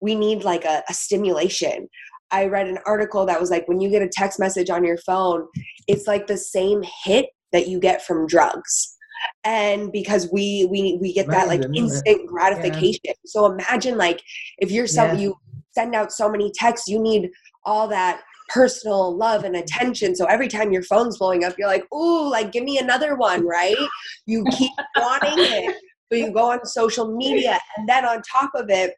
[0.00, 1.88] we need like a, a stimulation.
[2.30, 4.96] I read an article that was like when you get a text message on your
[4.96, 5.46] phone,
[5.86, 8.96] it's like the same hit that you get from drugs.
[9.44, 12.10] And because we we we get that like Random, isn't it?
[12.10, 13.14] instant gratification.
[13.26, 14.20] So imagine like
[14.58, 15.20] if you're some Yeah.
[15.20, 15.36] you
[15.72, 17.30] send out so many texts, you need
[17.64, 18.22] all that
[18.52, 20.14] personal love and attention.
[20.14, 23.46] So every time your phone's blowing up, you're like, ooh, like give me another one,
[23.46, 23.76] right?
[24.26, 25.76] You keep wanting it.
[26.10, 28.94] But you go on social media and then on top of it,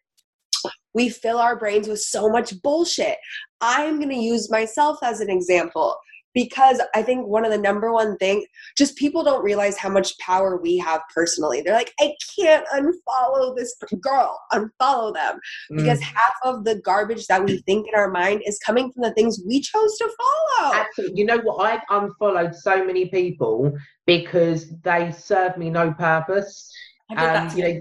[0.94, 3.18] we fill our brains with so much bullshit.
[3.60, 5.96] I'm going to use myself as an example.
[6.34, 8.44] Because I think one of the number one thing,
[8.76, 11.62] just people don't realize how much power we have personally.
[11.62, 15.38] They're like, I can't unfollow this girl, unfollow them.
[15.70, 16.02] Because Mm.
[16.02, 19.40] half of the garbage that we think in our mind is coming from the things
[19.46, 20.74] we chose to follow.
[20.74, 21.18] Absolutely.
[21.20, 21.60] You know what?
[21.64, 23.72] I've unfollowed so many people
[24.06, 26.70] because they serve me no purpose.
[27.10, 27.80] I did that Um, you know,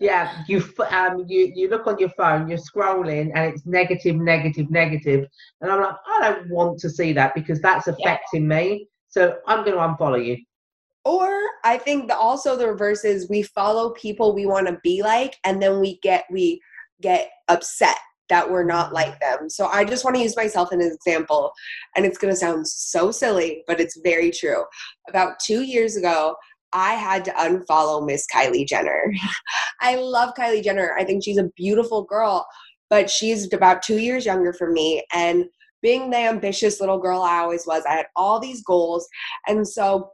[0.00, 4.70] yeah, you um you you look on your phone, you're scrolling, and it's negative, negative,
[4.70, 5.26] negative,
[5.60, 8.88] and I'm like, I don't want to see that because that's affecting me.
[9.08, 10.36] So I'm going to unfollow you.
[11.04, 11.30] Or
[11.64, 15.36] I think the, also the reverse is we follow people we want to be like,
[15.44, 16.60] and then we get we
[17.00, 17.96] get upset
[18.28, 19.48] that we're not like them.
[19.48, 21.52] So I just want to use myself as an example,
[21.94, 24.64] and it's going to sound so silly, but it's very true.
[25.08, 26.34] About two years ago,
[26.76, 29.10] I had to unfollow Miss Kylie Jenner.
[29.80, 30.94] I love Kylie Jenner.
[30.98, 32.46] I think she's a beautiful girl,
[32.90, 35.46] but she's about two years younger from me, and
[35.80, 39.08] being the ambitious little girl I always was, I had all these goals,
[39.48, 40.10] and so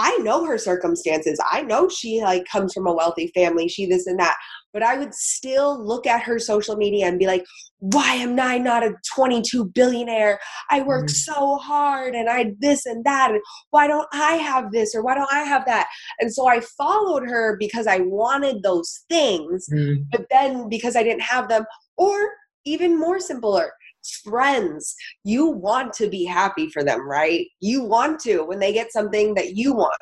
[0.00, 1.40] I know her circumstances.
[1.50, 4.36] I know she like comes from a wealthy family, she this and that.
[4.72, 7.44] But I would still look at her social media and be like,
[7.80, 10.38] why am I not a 22 billionaire?
[10.70, 11.10] I work Mm.
[11.10, 13.32] so hard and I this and that.
[13.32, 15.88] And why don't I have this or why don't I have that?
[16.20, 20.04] And so I followed her because I wanted those things, Mm.
[20.12, 21.64] but then because I didn't have them,
[21.96, 22.30] or
[22.64, 23.72] even more simpler,
[24.16, 24.94] friends.
[25.24, 27.46] You want to be happy for them, right?
[27.60, 29.96] You want to when they get something that you want.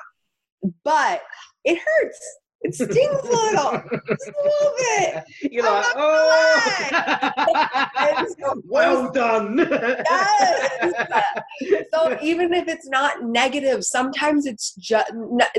[0.84, 1.22] But
[1.64, 2.38] it hurts.
[2.62, 3.72] It stings a little.
[4.08, 5.24] Just a little bit.
[5.52, 6.66] You're I'm like, oh,
[8.40, 9.58] so well done.
[9.58, 10.76] Yes.
[11.92, 15.12] so even if it's not negative sometimes it's just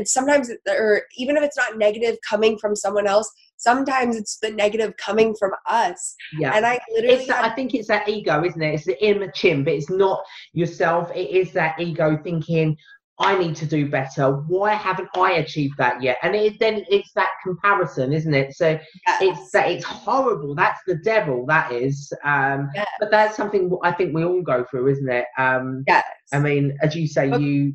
[0.05, 4.95] sometimes or even if it's not negative coming from someone else sometimes it's the negative
[4.97, 6.55] coming from us yeah.
[6.55, 8.73] and i literally It's that, had- I think it's that ego, isn't it?
[8.73, 9.65] It's the inner chimp.
[9.65, 11.11] But it's not yourself.
[11.15, 12.77] It is that ego thinking,
[13.19, 14.31] I need to do better.
[14.31, 16.17] Why haven't I achieved that yet?
[16.21, 18.53] And it, then it's that comparison, isn't it?
[18.53, 19.21] So yes.
[19.21, 20.53] it's that it's horrible.
[20.53, 21.45] That's the devil.
[21.47, 22.13] That is.
[22.23, 22.87] Um, Yes.
[22.99, 25.25] But that's something I think we all go through, isn't it?
[25.37, 26.05] Um, yes.
[26.31, 27.73] I mean, as you say, you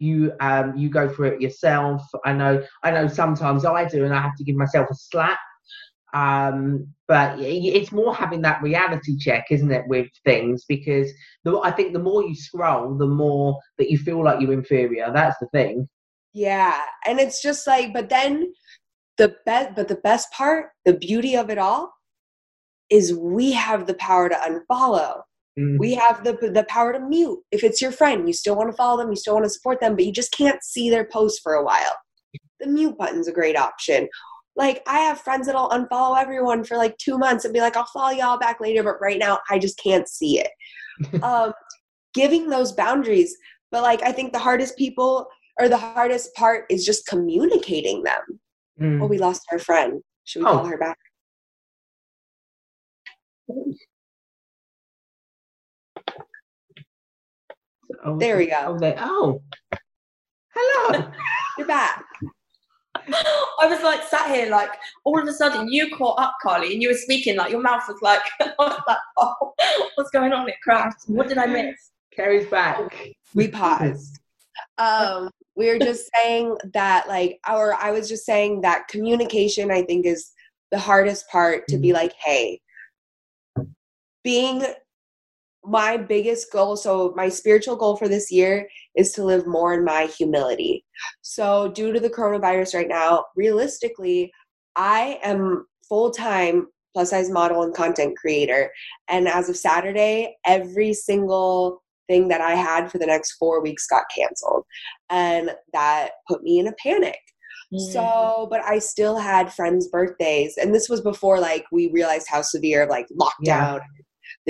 [0.00, 2.02] you um you go through it yourself.
[2.24, 5.38] I know I know sometimes I do, and I have to give myself a slap.
[6.12, 10.64] Um, but it's more having that reality check, isn't it, with things?
[10.66, 11.08] Because
[11.44, 15.12] the, I think the more you scroll, the more that you feel like you're inferior.
[15.12, 15.88] That's the thing.
[16.32, 18.52] yeah and it's just like but then
[19.18, 21.92] the best but the best part the beauty of it all
[22.88, 25.22] is we have the power to unfollow
[25.60, 25.78] Mm.
[25.78, 27.40] we have the the power to mute.
[27.50, 29.80] If it's your friend you still want to follow them you still want to support
[29.80, 31.94] them but you just can't see their posts for a while.
[32.60, 34.08] The mute button's a great option.
[34.56, 37.86] Like i have friends that'll unfollow everyone for like two months and be like i'll
[37.92, 40.50] follow y'all back later but right now i just can't see it.
[41.22, 41.52] Um
[42.14, 43.36] giving those boundaries
[43.72, 45.26] but like i think the hardest people
[45.58, 48.22] or the hardest part is just communicating them.
[48.80, 49.02] Mm.
[49.02, 50.02] oh we lost our friend.
[50.24, 50.52] Should we Oh.
[50.54, 50.98] call her back
[58.04, 58.96] Oh, there we go Oh, there.
[58.98, 59.42] Oh,
[60.54, 61.10] hello.
[61.58, 62.04] you're back
[62.96, 64.70] I was like sat here, like
[65.04, 67.82] all of a sudden you caught up, Carly, and you were speaking like your mouth
[67.88, 68.20] was like,
[68.58, 69.54] was like, oh,
[69.94, 70.48] what's going on?
[70.48, 71.08] It crashed.
[71.08, 71.90] What did I miss?
[72.14, 73.12] Carrie's back.
[73.34, 74.18] we paused
[74.78, 79.82] um we were just saying that like our i was just saying that communication i
[79.82, 80.32] think is
[80.70, 82.60] the hardest part to be like hey
[84.22, 84.64] being
[85.64, 89.84] my biggest goal so my spiritual goal for this year is to live more in
[89.84, 90.84] my humility
[91.20, 94.32] so due to the coronavirus right now realistically
[94.76, 98.70] i am full-time plus size model and content creator
[99.08, 103.86] and as of saturday every single thing that I had for the next four weeks
[103.86, 104.64] got canceled.
[105.08, 107.18] And that put me in a panic.
[107.72, 107.92] Mm.
[107.92, 110.56] So, but I still had friends' birthdays.
[110.60, 113.78] And this was before like we realized how severe like lockdown, Yeah.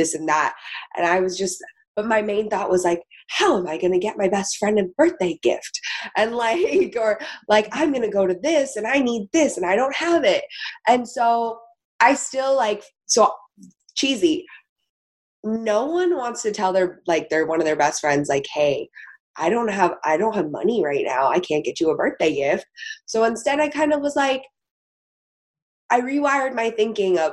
[0.01, 0.55] This and that.
[0.97, 1.63] And I was just,
[1.97, 4.79] but my main thought was like, how am I going to get my best friend
[4.79, 5.81] a birthday gift?
[6.17, 9.67] And like, or like, I'm going to go to this and I need this and
[9.67, 10.45] I don't have it.
[10.89, 11.61] And so
[12.01, 13.33] I still like, so
[13.95, 14.47] cheesy
[15.45, 18.89] no one wants to tell their like they're one of their best friends like hey
[19.37, 22.35] i don't have i don't have money right now i can't get you a birthday
[22.35, 22.67] gift
[23.07, 24.43] so instead i kind of was like
[25.91, 27.33] i rewired my thinking of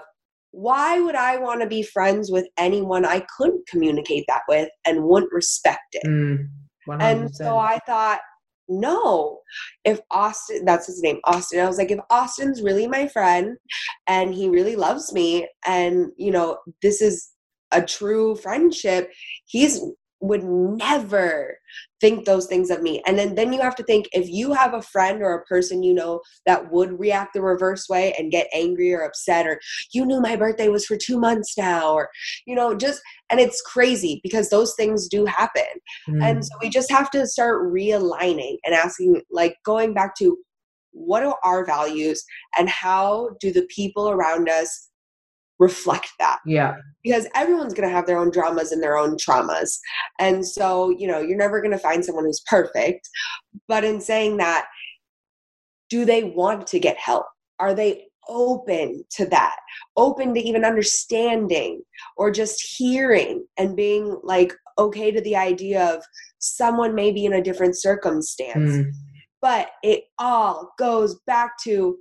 [0.58, 5.04] why would i want to be friends with anyone i couldn't communicate that with and
[5.04, 6.08] wouldn't respect it?
[6.08, 6.48] Mm,
[7.00, 8.20] and so I thought,
[8.70, 9.42] no,
[9.86, 13.58] if Austin, that's his name, Austin, I was like, if Austin's really my friend
[14.08, 17.30] and he really loves me and, you know, this is
[17.72, 19.12] a true friendship,
[19.46, 19.82] he's
[20.20, 21.58] would never
[22.00, 23.02] think those things of me.
[23.06, 25.84] And then then you have to think if you have a friend or a person
[25.84, 29.60] you know that would react the reverse way and get angry or upset or
[29.94, 32.10] you knew my birthday was for 2 months now or
[32.46, 35.64] you know just and it's crazy because those things do happen.
[36.08, 36.24] Mm.
[36.24, 40.38] And so we just have to start realigning and asking like going back to
[40.92, 42.24] what are our values
[42.58, 44.87] and how do the people around us
[45.60, 46.76] reflect that yeah.
[47.04, 49.78] because everyone's going to have their own dramas and their own traumas.
[50.20, 53.08] And so, you know, you're never going to find someone who's perfect.
[53.68, 54.68] But in saying that,
[55.90, 57.26] do they want to get help?
[57.60, 59.56] Are they open to that?
[59.96, 61.82] Open to even understanding
[62.18, 66.04] or just hearing and being like okay to the idea of
[66.40, 68.72] someone maybe in a different circumstance.
[68.72, 68.92] Mm.
[69.42, 71.98] But it all goes back to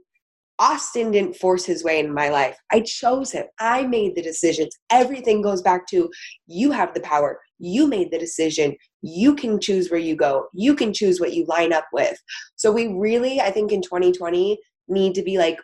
[0.59, 2.57] Austin didn't force his way in my life.
[2.73, 3.45] I chose him.
[3.61, 4.77] I made the decisions.
[4.91, 6.11] Everything goes back to
[6.47, 7.41] you have the power.
[7.59, 8.75] You made the decision.
[9.03, 10.47] You can choose where you go.
[10.55, 12.17] You can choose what you line up with.
[12.57, 15.59] So we really, I think in 2020 need to be like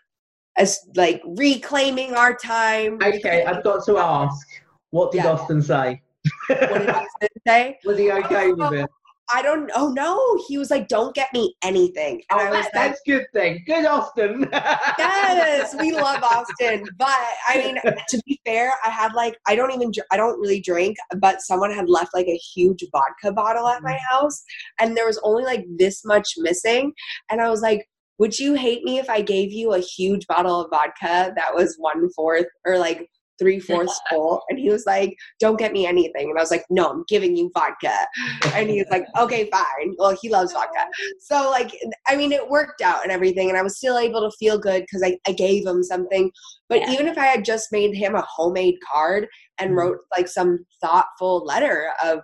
[0.58, 2.98] as like reclaiming our time.
[3.02, 4.46] Okay, I've got to ask.
[4.90, 5.32] What did Yeah.
[5.32, 6.02] Austin say?
[6.48, 7.78] What did Austin say?
[7.84, 8.90] Was he okay with it?
[9.32, 10.42] I don't oh no.
[10.48, 12.22] He was like, Don't get me anything.
[12.30, 13.62] And Oh, I was that, like, that's good thing.
[13.66, 14.48] Good, Austin.
[14.52, 16.84] yes, we love Austin.
[16.98, 17.18] But
[17.48, 17.76] I mean,
[18.08, 21.72] to be fair, I had like I don't even I don't really drink, but someone
[21.72, 24.00] had left like a huge vodka bottle at my mm.
[24.10, 24.42] house,
[24.80, 26.92] and there was only like this much missing,
[27.30, 27.86] and I was like.
[28.18, 31.74] Would you hate me if I gave you a huge bottle of vodka that was
[31.78, 33.08] one fourth or like
[33.38, 34.42] three fourths full?
[34.48, 37.36] And he was like, "Don't get me anything." And I was like, "No, I'm giving
[37.36, 38.06] you vodka."
[38.54, 40.86] And he was like, "Okay, fine." Well, he loves vodka,
[41.18, 41.72] so like
[42.08, 44.82] i mean it worked out and everything and i was still able to feel good
[44.82, 46.30] because I, I gave him something
[46.68, 46.90] but Yeah.
[46.92, 49.28] even if i had just made him a homemade card
[49.58, 49.76] and Mhm.
[49.76, 52.20] wrote like some thoughtful letter of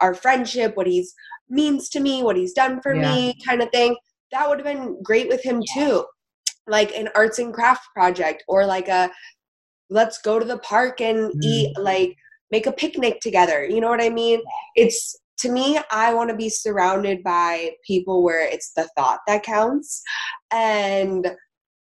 [0.00, 1.12] our friendship what he's
[1.48, 3.96] means to me what he's done for me kind of thing
[4.32, 5.82] that would have been great with him Yeah.
[5.84, 6.04] too
[6.66, 9.10] like an arts and craft project or like a
[9.90, 11.42] let's go to the park and Mm.
[11.42, 12.16] eat like
[12.50, 14.40] make a picnic together you know what i mean?
[14.76, 19.42] It's to me i want to be surrounded by people where it's the thought that
[19.42, 20.02] counts.
[20.52, 21.30] And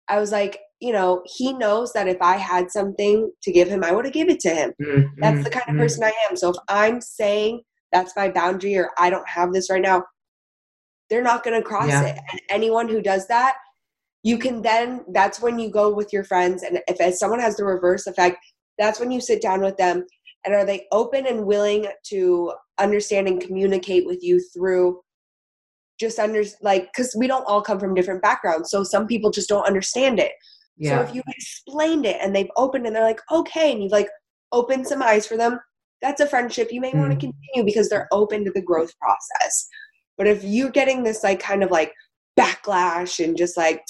[0.08, 3.82] i was like you know he knows that if i had something to give him
[3.82, 4.72] i would have given it to him.
[4.82, 5.78] Mm, that's the kind of mm.
[5.78, 6.36] person i am.
[6.36, 10.04] So if i'm saying that's my boundary or i don't have this right now
[11.08, 12.04] they're not going to cross Yeah.
[12.06, 12.18] it.
[12.32, 13.54] And anyone who does that
[14.26, 17.56] you can then that's when you go with your friends and if as someone has
[17.56, 18.38] the reverse effect
[18.76, 20.04] that's when you sit down with them
[20.44, 25.00] and are they open and willing to understand and communicate with you through
[26.00, 29.48] just under like because we don't all come from different backgrounds so some people just
[29.48, 30.32] don't understand it
[30.76, 30.90] Yeah.
[30.98, 34.08] so if you explained it and they've opened and they're like okay and you've like
[34.50, 35.60] opened some eyes for them
[36.02, 37.26] that's a friendship you may want to Mm.
[37.28, 39.68] continue because they're open to the growth process
[40.18, 41.92] but if you're getting this like kind of like
[42.38, 43.82] backlash and just like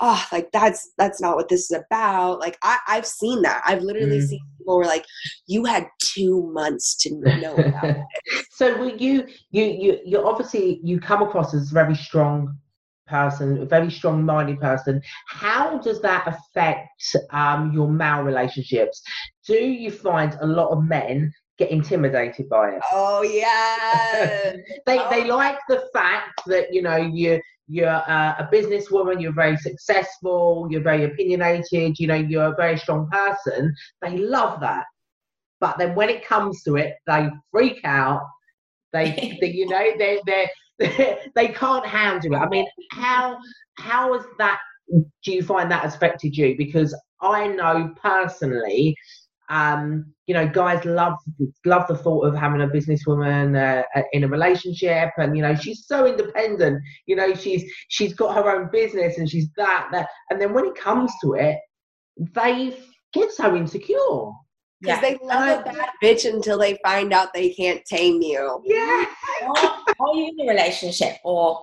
[0.00, 2.38] oh like that's that's not what this is about.
[2.40, 3.62] Like I, i've seen that.
[3.66, 4.28] I've literally Mm.
[4.28, 5.04] seen people where like
[5.46, 8.04] you had two months to know about it.
[8.50, 12.56] So were you you you you obviously you come across as a very strong
[13.06, 15.00] person a very strong minded person.
[15.28, 19.00] How does that affect um your male relationships?
[19.46, 22.82] Do you find a lot of men get intimidated by it?
[22.92, 24.56] Oh yeah.
[24.86, 25.08] They Oh.
[25.10, 30.66] they like the fact that you know you you're uh, a businesswoman you're very successful
[30.70, 33.74] you're very opinionated you know you're a very strong person.
[34.02, 34.84] They love that.
[35.60, 38.22] But then when it comes to it they freak out.
[38.92, 40.50] They, they you know they they
[41.34, 42.38] they can't handle it.
[42.38, 43.38] I mean how
[43.78, 44.58] how has that
[45.24, 46.56] do you find that affected you?
[46.56, 48.94] Because i know personally
[49.48, 51.14] um you know guys love
[51.64, 55.86] love the thought of having a businesswoman uh, in a relationship and you know she's
[55.86, 60.40] so independent you know she's she's got her own business and she's that that and
[60.40, 61.58] then when it comes to it
[62.34, 62.76] they
[63.12, 64.32] get so insecure.
[64.80, 68.60] Because they love a bad bitch until they find out they can't tame you.
[68.64, 69.06] Yeah.
[69.42, 71.62] Are, are you in a relationship or?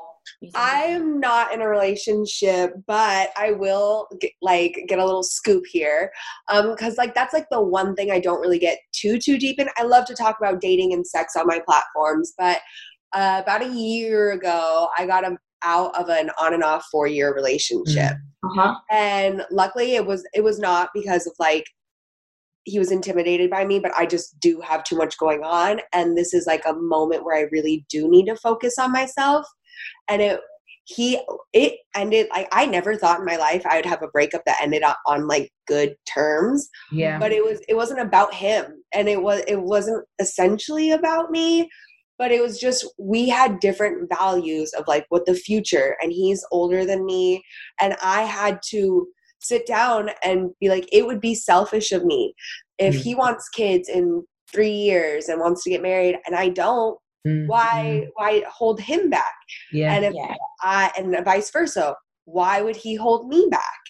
[0.55, 5.63] I am not in a relationship, but I will get, like get a little scoop
[5.67, 6.11] here,
[6.51, 9.59] um, because like that's like the one thing I don't really get too too deep
[9.59, 9.69] in.
[9.77, 12.59] I love to talk about dating and sex on my platforms, but
[13.13, 17.07] uh, about a year ago, I got a, out of an on and off four
[17.07, 18.13] year relationship,
[18.43, 18.75] Uh-huh.
[18.91, 21.65] and luckily it was it was not because of like
[22.65, 26.17] he was intimidated by me, but I just do have too much going on, and
[26.17, 29.45] this is like a moment where I really do need to focus on myself
[30.09, 30.39] and it
[30.85, 31.19] he
[31.53, 34.61] it ended like I never thought in my life I would have a breakup that
[34.61, 36.67] ended up on like good terms.
[36.91, 37.19] Yeah.
[37.19, 41.69] But it was it wasn't about him and it was it wasn't essentially about me,
[42.17, 46.45] but it was just we had different values of like what the future and he's
[46.51, 47.41] older than me
[47.79, 49.07] and I had to
[49.39, 52.33] sit down and be like it would be selfish of me
[52.77, 53.01] if Mm.
[53.03, 57.47] he wants kids in 3 years and wants to get married and I don't Mm,
[57.47, 59.33] why why hold him back
[59.71, 59.93] Yeah.
[59.93, 60.35] and if Yeah.
[60.61, 61.95] I and vice versa.
[62.25, 63.81] Why would he hold me back?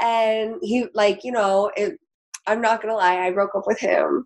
[0.00, 1.98] And he like, you know, it
[2.46, 4.24] I'm not gonna lie, I broke up with him.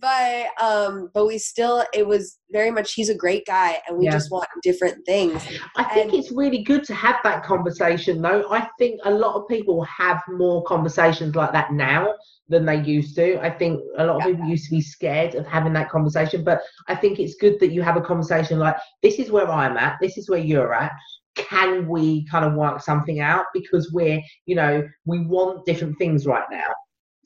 [0.00, 4.04] But um, but we still it was very much he's a great guy and we
[4.04, 4.12] Yeah.
[4.12, 5.44] just want different things.
[5.76, 8.46] I think and- it's really good to have that conversation, though.
[8.50, 12.14] I think a lot of people have more conversations like that now
[12.48, 13.40] than they used to.
[13.44, 14.26] I think a lot of Yeah.
[14.36, 17.72] people used to be scared of having that conversation, but I think it's good that
[17.72, 20.92] you have a conversation like, this is where I'm at, this is where you're at.
[21.34, 23.46] Can we kind of work something out?
[23.52, 26.68] Because we're, you know, we want different things right now.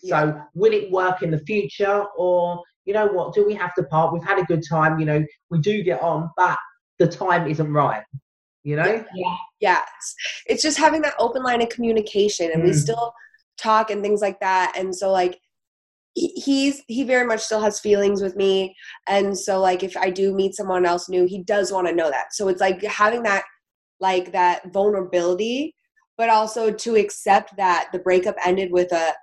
[0.04, 3.84] So will it work in the future or you know what, do we have to
[3.84, 4.12] part?
[4.12, 6.58] We've had a good time, you know, we do get on, but
[6.98, 8.02] the time isn't right.
[8.64, 9.04] You know?
[9.14, 9.36] Yeah.
[9.60, 10.14] Yes.
[10.46, 12.74] It's just having that open line of communication and we Mm.
[12.74, 13.12] still
[13.56, 14.74] talk and things like that.
[14.76, 15.40] And so like
[16.14, 18.76] he's he very much still has feelings with me
[19.06, 22.10] and so like if i do meet someone else new he does want to know
[22.10, 23.44] that so it's like having that
[23.98, 25.74] like that vulnerability
[26.18, 29.14] but also to accept that the breakup ended with a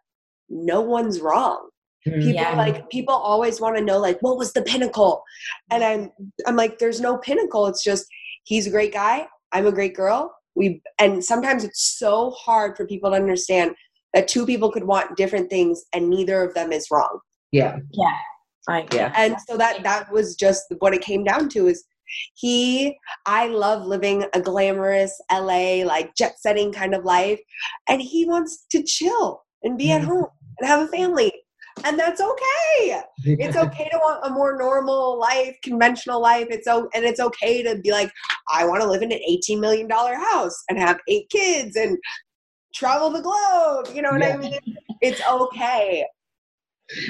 [0.49, 1.69] no one's wrong
[2.07, 2.13] Mm.
[2.21, 2.55] people Yeah.
[2.55, 5.21] like people always want to know like what was the pinnacle
[5.69, 6.09] and i'm
[6.47, 8.05] i'm like there's no pinnacle it's just
[8.45, 12.87] he's a great guy i'm a great girl we and sometimes it's so hard for
[12.87, 13.75] people to understand
[14.13, 17.19] that two people could want different things and neither of them is wrong
[17.51, 17.75] Yeah.
[17.91, 18.17] Yeah.
[18.69, 19.11] I Yeah.
[19.17, 21.83] and so that that was just what it came down to is
[22.35, 27.41] he i love living a glamorous la like jet setting kind of life
[27.89, 30.05] and he wants to chill and be at Mhm.
[30.05, 30.27] home
[30.59, 31.31] and have a family
[31.85, 36.89] and that's okay it's okay to want a more normal life conventional life it's so
[36.93, 38.11] and it's okay to be like
[38.49, 41.97] i want to live in an 18 million dollar house and have eight kids and
[42.73, 44.33] travel the globe you know what Yeah.
[44.33, 44.59] i mean
[45.01, 46.05] it's okay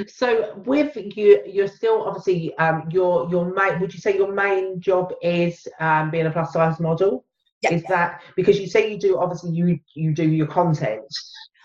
[0.07, 3.79] So with you, you're still obviously um your your main.
[3.79, 7.23] Would you say your main job is um being a plus size model?
[7.61, 7.73] Yeah.
[7.73, 11.05] Is that because you say you do obviously you you do your content.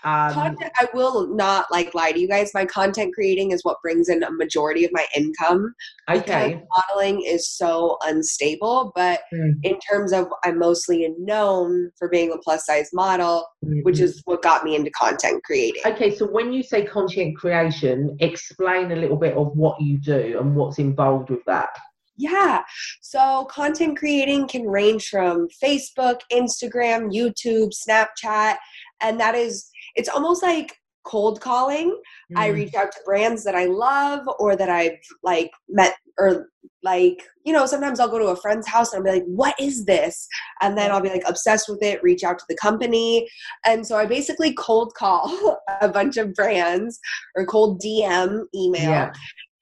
[0.05, 3.81] Um, content i will not like lie to you guys my content creating is what
[3.81, 5.73] brings in a majority of my income
[6.09, 6.61] okay.
[6.77, 9.53] modeling is so unstable but Mm.
[9.63, 13.47] in terms of i'm mostly known for being a plus size model
[13.83, 14.01] which Mhm.
[14.03, 18.91] is what got me into content creating Okay, so when you say content creation, explain
[18.91, 21.69] a little bit of what you do and what's involved with that.
[22.17, 22.61] Yeah.
[23.01, 28.55] So content creating can range from Facebook, Instagram, YouTube, Snapchat,
[29.01, 31.95] and that is it's almost like cold calling.
[32.35, 32.53] I Mm.
[32.55, 36.49] reach out to brands that I love or that I've like met or
[36.81, 39.53] like, you know, sometimes I'll go to a friend's house and I'll be like, what
[39.59, 40.27] is this?
[40.61, 43.27] And then I'll be like obsessed with it, reach out to the company.
[43.65, 46.99] And so I basically cold call a bunch of brands
[47.35, 49.11] or cold DM email Yeah.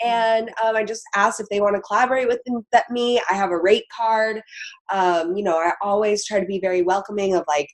[0.04, 2.40] and um, I just ask if they want to collaborate with
[2.90, 3.22] me.
[3.30, 4.42] I have a rate card.
[4.92, 7.68] Um, you know, I always try to be very welcoming of like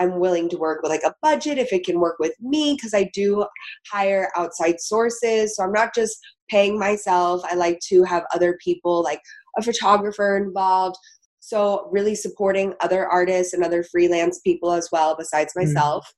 [0.00, 2.94] I'm willing to work with like a budget if it can work with me because
[2.94, 3.46] I do
[3.92, 5.54] hire outside sources.
[5.54, 7.42] So I'm not just paying myself.
[7.44, 9.20] I like to have other people like
[9.56, 10.96] a photographer involved.
[11.40, 15.66] So really supporting other artists and other freelance people as well besides Mhm.
[15.66, 16.12] myself.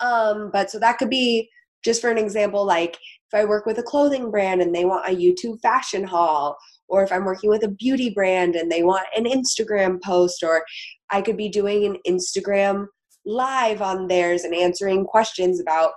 [0.00, 1.50] Um, but so that could be
[1.84, 5.06] just for an example, like if I work with a clothing brand and they want
[5.06, 6.56] a YouTube fashion haul,
[6.88, 10.64] or if I'm working with a beauty brand and they want an Instagram post, or
[11.10, 12.86] I could be doing an Instagram
[13.26, 15.92] live on theirs and answering questions about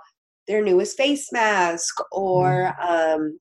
[0.46, 3.38] their newest face mask or um,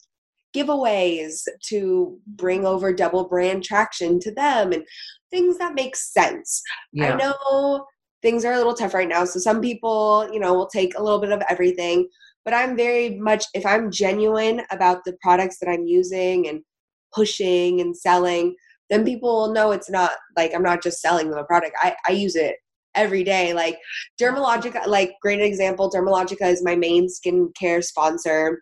[0.56, 4.84] giveaways to bring over double brand traction to them and
[5.32, 6.62] things that make sense.
[6.92, 7.14] Yeah.
[7.14, 7.86] I know
[8.22, 9.26] things are a little tough right now.
[9.26, 12.08] So some people, you know, will take a little bit of everything.
[12.44, 16.62] But I'm very much, if I'm genuine about the products that I'm using and
[17.14, 18.56] pushing and selling,
[18.90, 21.76] then people will know it's not like I'm not just selling them a product.
[21.82, 22.56] I, I use it
[22.98, 23.54] every day.
[23.54, 23.78] Like
[24.20, 28.62] Dermalogica, like great example, Dermalogica is my main skincare sponsor.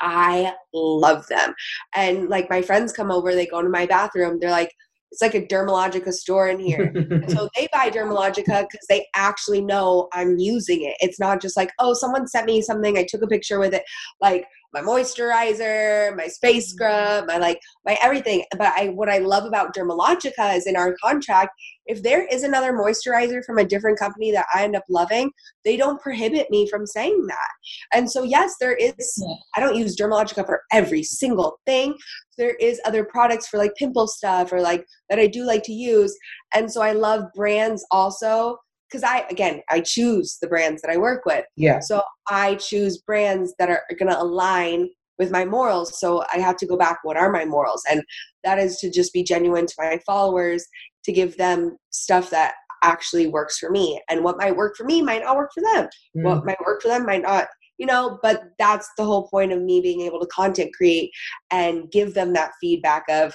[0.00, 1.54] I love them.
[1.94, 4.72] And like my friends come over, they go into my bathroom, they're like,
[5.12, 6.92] it's like a Dermalogica store in here.
[7.28, 10.96] So they buy Dermalogica because they actually know I'm using it.
[11.00, 13.82] It's not just like, oh, someone sent me something, I took a picture with it.
[14.20, 14.46] Like
[14.76, 16.76] my moisturizer, my space mm-hmm.
[16.76, 18.44] scrub, my like my everything.
[18.58, 21.50] But I what I love about Dermalogica is in our contract,
[21.86, 25.30] if there is another moisturizer from a different company that I end up loving,
[25.64, 27.50] they don't prohibit me from saying that.
[27.94, 29.24] And so yes, there is.
[29.56, 31.96] I don't use Dermalogica for every single thing.
[32.36, 35.72] There is other products for like pimple stuff or like that I do like to
[35.72, 36.14] use.
[36.54, 38.58] And so I love brands also
[38.88, 41.44] because I again I choose the brands that I work with.
[41.56, 41.80] Yeah.
[41.80, 45.98] So I choose brands that are, going to align with my morals.
[45.98, 46.98] So I have to go back.
[47.02, 47.82] What are my morals?
[47.90, 48.02] And
[48.44, 50.66] that is to just be genuine to my followers,
[51.04, 54.00] to give them stuff that actually works for me.
[54.08, 55.88] And what might work for me might not work for them.
[56.16, 56.24] Mm.
[56.24, 57.48] What might work for them might not.
[57.78, 61.10] You know, but that's the whole point of me being able to content create
[61.50, 63.34] and give them that feedback of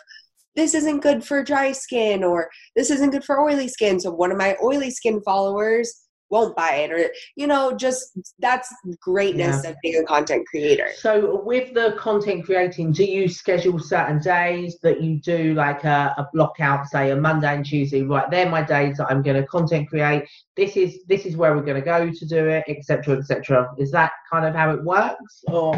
[0.56, 4.00] this isn't good for dry skin or this isn't good for oily skin.
[4.00, 8.74] So one of my oily skin followers won't buy it or you know just that's
[9.02, 9.72] greatness yeah.
[9.72, 14.78] of being a content creator so with the content creating do you schedule certain days
[14.82, 18.50] that you do like a, a block out say a monday and tuesday right they're
[18.50, 20.24] my days that i'm going to content create
[20.56, 23.92] this is this is where we're going to go to do it etc etc is
[23.92, 25.74] that kind of how it works or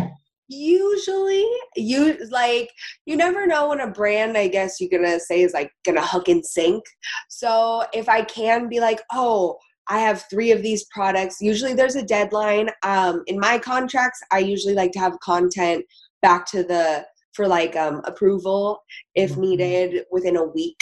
[0.48, 2.70] usually you like
[3.06, 6.28] you never know when a brand i guess you're gonna say is like gonna hook
[6.28, 6.84] and sink.
[7.30, 11.96] So if i can be like oh i have three of these products usually there's
[11.96, 12.70] a deadline.
[12.84, 15.86] Um, in my contracts i usually like to have content
[16.22, 18.84] back to the for like um, approval
[19.16, 19.42] if mm-hmm.
[19.42, 20.78] needed within a week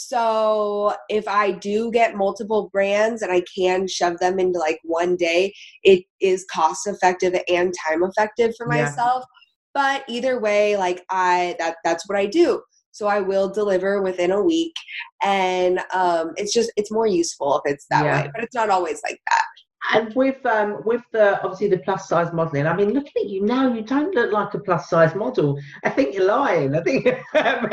[0.00, 5.16] so if I do get multiple brands and I can shove them into like one
[5.16, 9.24] day, it is cost effective and time effective for myself.
[9.24, 9.34] Yeah.
[9.74, 12.62] But either way, like I that that's what I do.
[12.92, 14.74] So I will deliver within a week,
[15.22, 18.22] and um, it's just it's more useful if it's that yeah.
[18.22, 18.30] way.
[18.32, 19.44] But it's not always like that
[19.92, 23.44] and with um with the obviously the plus size modeling i mean looking at you
[23.44, 25.58] now you don't look like a plus size model.
[25.84, 26.74] I think you're lying.
[26.74, 27.04] I think
[27.34, 27.68] no I'm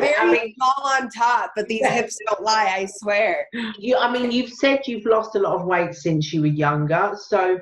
[0.00, 3.46] very I mean, small on top but these hips don't lie i swear.
[3.78, 7.16] You i mean you've said you've lost a lot of weight since you were younger.
[7.20, 7.60] So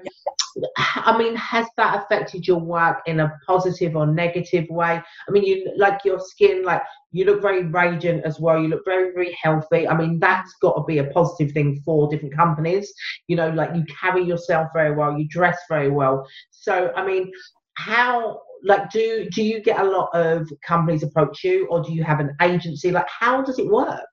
[0.86, 5.02] I mean, has that affected your work in a positive or negative way?
[5.28, 6.82] I mean, you like your skin, like
[7.16, 8.60] you look very radiant as well.
[8.60, 9.88] You look very, very healthy.
[9.88, 12.92] I mean, that's got to be a positive thing for different companies.
[13.26, 16.26] You know, like you carry yourself very well, you dress very well.
[16.50, 17.32] So, I mean,
[17.78, 22.04] how like do do you get a lot of companies approach you, or do you
[22.04, 22.90] have an agency?
[22.90, 24.12] Like, how does it work?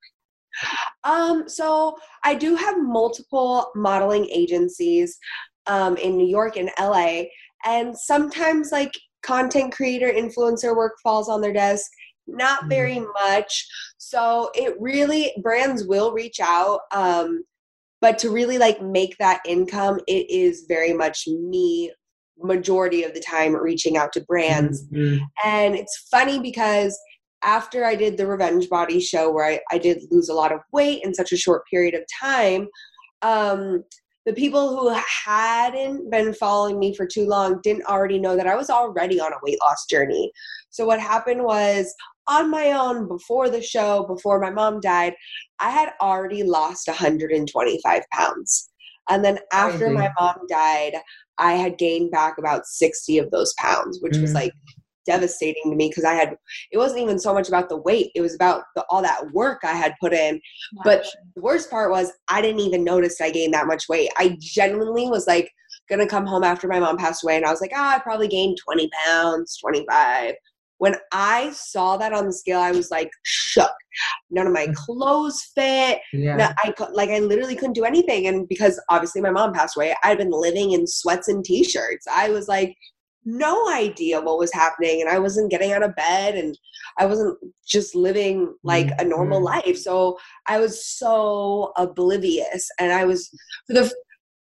[1.04, 5.18] Um, so I do have multiple modeling agencies
[5.68, 7.24] um, in New York and LA.
[7.66, 8.91] And sometimes, like,
[9.24, 11.89] content creator, influencer work falls on their desk,
[12.28, 12.70] not mm-hmm.
[12.70, 13.68] very much.
[13.98, 16.82] So, it really, brands will reach out.
[16.92, 17.44] Um,
[18.02, 21.92] but to really like make that income, it is very much me
[22.38, 24.86] majority of the time reaching out to brands.
[24.90, 25.24] Mm-hmm.
[25.46, 27.00] And it's funny because
[27.44, 30.60] after I did the Revenge Body show where I, I did lose a lot of
[30.72, 32.68] weight in such a short period of time,
[33.22, 33.84] um,
[34.26, 34.96] the people who
[35.26, 39.34] hadn't been following me for too long didn't already know that I was already on
[39.34, 40.32] a weight loss journey.
[40.70, 41.94] So what happened was
[42.28, 45.16] on my own before the show, before my mom died,
[45.60, 48.70] I had already lost 125 pounds.
[49.10, 50.94] And then after my mom died,
[51.38, 54.22] I had gained back about 60 of those pounds, which mm.
[54.22, 54.54] was like
[55.06, 56.38] devastating to me because I had
[56.72, 59.60] it wasn't even so much about the weight, it was about the, all that work
[59.64, 60.40] I had put in.
[60.84, 61.06] But
[61.36, 64.10] the worst part was I didn't even notice I gained that much weight.
[64.18, 65.52] I genuinely was like
[65.90, 68.00] gonna come home after my mom passed away and I was like, ah, oh, I
[68.00, 70.36] probably gained 20 pounds, 25.
[70.84, 73.72] When I saw that on the scale, I was like shook.
[74.30, 74.76] None of my mm.
[74.76, 76.02] clothes fit.
[76.12, 76.54] Yeah.
[76.62, 78.28] I like I literally couldn't do anything.
[78.28, 82.06] And because obviously my mom passed away, I'd been living in sweats and t-shirts.
[82.12, 82.76] I was like,
[83.24, 86.58] no idea what was happening and I wasn't getting out of bed and
[87.00, 89.66] I wasn't just living like a normal mm-hmm.
[89.66, 89.78] life.
[89.78, 93.30] So I was so oblivious and I was
[93.68, 93.90] for the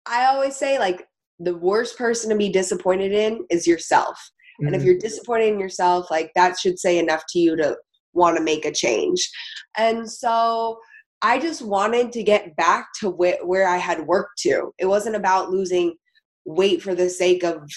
[0.06, 1.06] I always say like
[1.40, 4.18] the worst person to be disappointed in is yourself.
[4.62, 4.68] Mm-hmm.
[4.68, 4.92] And if mm-hmm.
[4.92, 7.76] you're disappointed in yourself, like that should say enough to you to
[8.14, 9.30] want to make a change.
[9.78, 10.80] And so
[11.22, 14.72] I just wanted to get back to wh- where I had worked to.
[14.80, 15.96] It wasn't about losing
[16.46, 17.70] weight for the sake of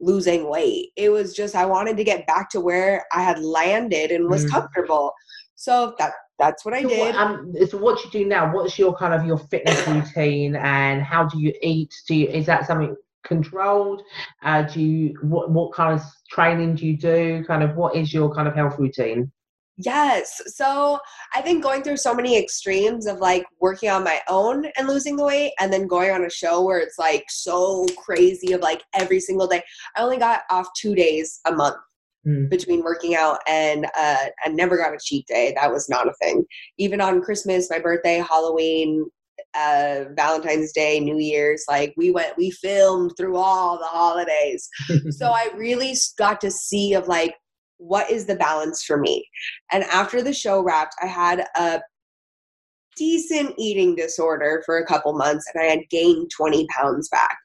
[0.00, 0.90] losing weight.
[0.96, 4.44] It was just I wanted to get back to where I had landed and was
[4.44, 4.50] mm.
[4.50, 5.12] comfortable.
[5.54, 7.14] So that that's what I did.
[7.14, 8.52] um, so what do you do now?
[8.52, 11.94] What's your kind of your fitness routine and how do you eat?
[12.08, 14.02] Do you is that something controlled?
[14.42, 17.44] Uh, do you what what kind of training do you do?
[17.46, 19.30] Kind of what is your kind of health routine?
[19.78, 20.40] Yes.
[20.46, 20.98] So
[21.34, 25.16] I think going through so many extremes of like working on my own and losing
[25.16, 28.82] the weight, and then going on a show where it's like so crazy of like
[28.94, 29.62] every single day.
[29.96, 31.76] I only got off two days a month
[32.24, 32.48] Mm.
[32.48, 35.52] between working out and uh, I never got a cheat day.
[35.56, 36.44] That was not a thing.
[36.78, 39.10] Even on Christmas, my birthday, Halloween,
[39.54, 44.68] uh, Valentine's Day, New Year's, like we went, we filmed through all the holidays.
[45.10, 47.34] so I really got to see of like
[47.78, 49.26] what is the balance for me.
[49.72, 51.80] And after the show wrapped, I had a
[52.96, 57.36] decent eating disorder for a couple months and I had gained 20 pounds back.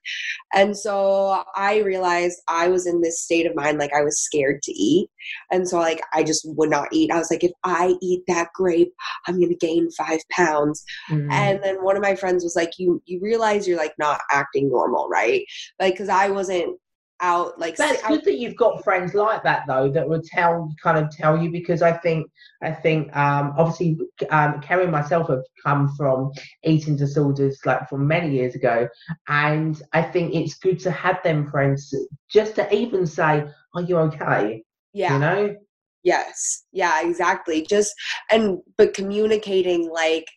[0.53, 4.61] And so I realized I was in this state of mind like I was scared
[4.63, 5.09] to eat.
[5.51, 7.11] And so like I just would not eat.
[7.11, 8.93] I was like if I eat that grape,
[9.27, 10.83] I'm going to gain 5 pounds.
[11.09, 11.31] Mm.
[11.31, 14.69] And then one of my friends was like you you realize you're like not acting
[14.69, 15.45] normal, right?
[15.79, 16.77] Like cuz I wasn't
[17.19, 20.71] out like That's I- good that you've got friends like that though that would tell
[20.81, 22.29] kind of tell you because I think
[22.61, 23.97] I think um, obviously
[24.29, 26.31] um, Kerry and myself have come from
[26.63, 28.87] eating disorders like from many years ago,
[29.27, 31.93] and I think it's good to have them friends
[32.29, 33.45] just to even say,
[33.75, 34.63] "Are you okay?"
[34.93, 35.13] yeah.
[35.13, 35.55] You know.
[36.03, 36.63] Yes.
[36.71, 37.65] Yeah, exactly.
[37.67, 37.93] Just
[38.31, 40.27] and but communicating like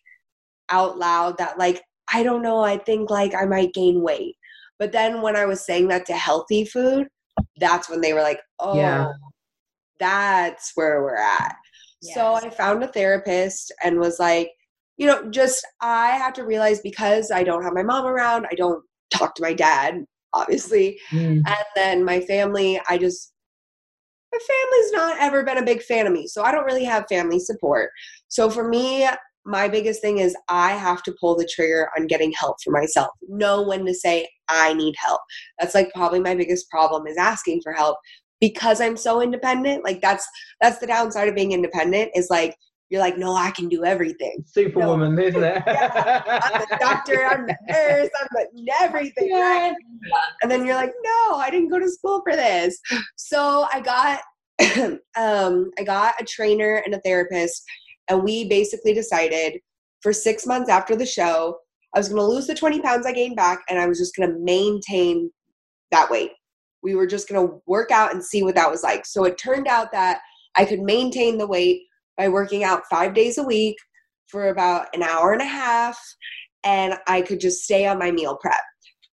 [0.69, 1.81] out loud that like
[2.13, 4.35] I don't know, I think like I might gain weight.
[4.81, 7.07] But then when I was saying that to healthy food,
[7.57, 9.11] that's when they were like, "Oh, Yeah.
[9.99, 11.55] that's where we're at."
[12.01, 14.49] So I found a therapist and was like,
[14.97, 18.55] you know, just I have to realize because I don't have my mom around, I
[18.55, 20.03] don't talk to my dad,
[20.33, 21.43] obviously, Mm.
[21.45, 23.33] and then my family, I just
[24.33, 26.25] my family's not ever been a big fan of me.
[26.25, 27.91] So I don't really have family support.
[28.29, 29.07] So for me,
[29.45, 33.09] my biggest thing is I have to pull the trigger on getting help for myself.
[33.27, 35.21] Know when to say I need help.
[35.59, 37.97] That's like probably my biggest problem is asking for help
[38.39, 39.83] because I'm so independent.
[39.83, 40.27] Like that's
[40.61, 42.55] that's the downside of being independent is like
[42.89, 44.43] you're like no, I can do everything.
[44.45, 45.63] Superwoman, isn't it?
[45.67, 49.73] I'm the doctor, I'm the nurse, I'm the everything, right?
[50.41, 52.79] and then you're like no i didn't go to school for this
[53.15, 54.19] so i got
[55.17, 57.63] um i got a trainer and a therapist
[58.11, 59.59] and we basically decided
[60.01, 61.57] for six months after the show
[61.95, 64.15] i was going to lose the 20 pounds i gained back and i was just
[64.15, 65.31] going to maintain
[65.91, 66.31] that weight.
[66.81, 69.05] We were just going to work out and see what that was like.
[69.05, 70.19] So it turned out that
[70.55, 71.83] i could maintain the weight
[72.17, 73.77] by working out five days a week
[74.27, 75.97] for about an hour and a half
[76.63, 78.61] and i could just stay on my meal prep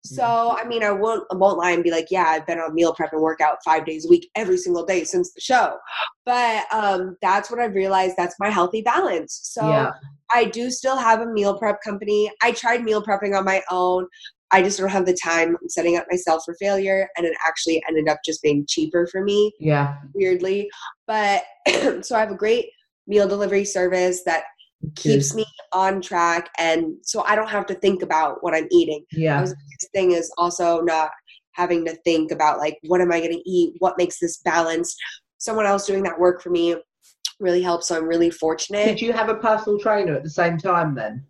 [0.06, 2.74] so I mean, I won't I won't lie and be like, yeah, I've been on
[2.74, 5.76] meal prep and workout five days a week every single day since the show.
[6.24, 8.14] But um, that's what I've realized.
[8.16, 9.40] That's my healthy balance.
[9.42, 9.90] So yeah.
[10.30, 12.30] I do still have a meal prep company.
[12.42, 14.06] I tried meal prepping on my own.
[14.52, 15.56] I just don't have the time.
[15.60, 19.22] I'm setting up myself for failure, and it actually ended up just being cheaper for
[19.22, 19.96] me Yeah.
[20.14, 20.68] weirdly.
[21.06, 21.42] But
[22.02, 22.70] so I have a great
[23.06, 24.44] meal delivery service that
[24.94, 29.04] keeps me on track, and so I don't have to think about what I'm eating.
[29.12, 29.40] Yeah.
[29.40, 31.10] was biggest thing is also not
[31.52, 33.74] having to think about like what am i going to eat?
[33.78, 34.96] What makes this balanced?
[35.38, 36.76] Someone else doing that work for me
[37.40, 38.84] really helps so i'm really fortunate.
[38.84, 41.24] Did you have a personal trainer at the same time then?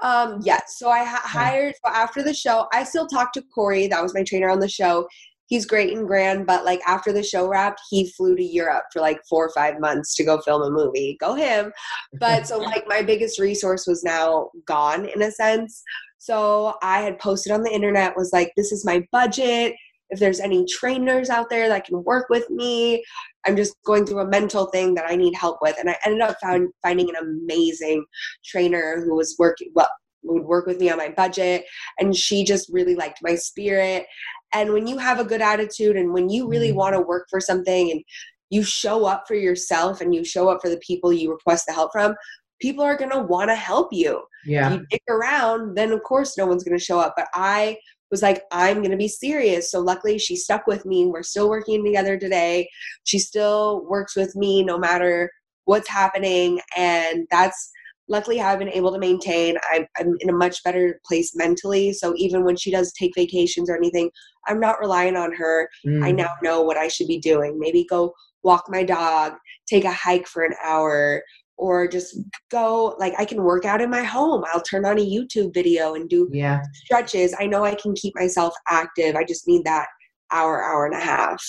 [0.00, 0.78] um yes.
[0.78, 4.14] So i ha- hired so after the show i still talk to corey that was
[4.14, 5.06] my trainer on the show
[5.48, 9.00] he's great and grand but like after the show wrapped he flew to europe for
[9.00, 11.16] like four or five months to go film a movie.
[11.20, 11.72] Go him.
[12.14, 15.82] But so like my biggest resource was now gone in a sense.
[16.18, 19.74] So i had posted on the internet was like this is my budget.
[20.10, 23.04] If there's any trainers out there that can work with me
[23.46, 25.76] i'm just going through a mental thing that i need help with.
[25.78, 28.04] And i ended up found, finding an amazing
[28.44, 29.90] trainer who was working well
[30.24, 31.64] would work with me on my budget.
[31.98, 34.06] And she just really liked my spirit
[34.54, 36.76] and when you have a good attitude and when you really Mhm.
[36.76, 38.02] want to work for something and
[38.50, 41.72] you show up for yourself and you show up for the people you request the
[41.72, 42.14] help from
[42.60, 44.22] people are going to want to help you.
[44.44, 44.66] Yeah.
[44.72, 47.14] if you dick around then of course no one's going to show up.
[47.16, 47.76] But i
[48.10, 49.70] was like i'm going to be serious.
[49.70, 51.06] So luckily she stuck with me.
[51.06, 52.68] We're still working together today.
[53.04, 55.30] She still works with me no matter
[55.66, 56.60] what's happening.
[56.76, 57.70] And that's
[58.08, 62.14] luckily i've been able to maintain I'm, I'm in a much better place mentally so
[62.16, 64.10] even when she does take vacations or anything
[64.46, 66.16] i'm not relying on her I Mm.
[66.16, 67.58] now know what I should be doing.
[67.58, 69.34] Maybe go walk my dog,
[69.68, 71.22] take a hike for an hour,
[71.56, 72.16] or just
[72.50, 74.44] go like I can work out in my home.
[74.52, 76.60] I'll turn on a YouTube video and do Yeah.
[76.84, 77.34] stretches.
[77.38, 79.16] I know I can keep myself active.
[79.16, 79.86] I just need that
[80.30, 81.42] hour, hour and a half.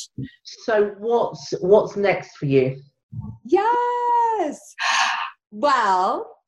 [0.44, 2.76] So what's what's next for you?
[3.46, 4.60] Yes.
[5.52, 6.39] Well,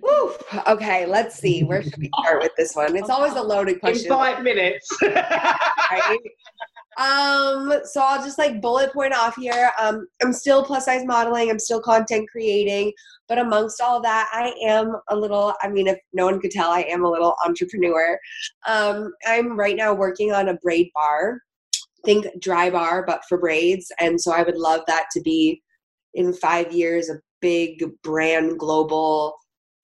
[0.00, 1.64] whew, okay, let's see.
[1.64, 2.96] Where should we start with this one?
[2.96, 4.06] It's always a loaded question.
[4.06, 4.88] In five minutes.
[5.02, 6.18] right?
[6.98, 9.70] Um, so I'll just like bullet point off here.
[9.80, 12.92] Um, I'm still plus size modeling, I'm still content creating,
[13.28, 16.70] but amongst all that, I am a little, I mean, if no one could tell,
[16.70, 18.18] I am a little entrepreneur.
[18.66, 21.40] Um, I'm right now working on a braid bar.
[22.04, 23.90] Think dry bar, but for braids.
[23.98, 25.62] And so I would love that to be
[26.14, 29.36] in five years a big brand global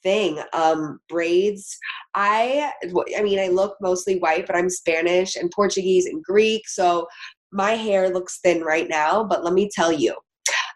[0.02, 1.76] thing um braids.
[2.14, 2.72] I
[3.16, 7.06] i mean i look mostly white but i'm spanish and portuguese and greek so
[7.52, 10.14] my hair looks thin right now but let me tell you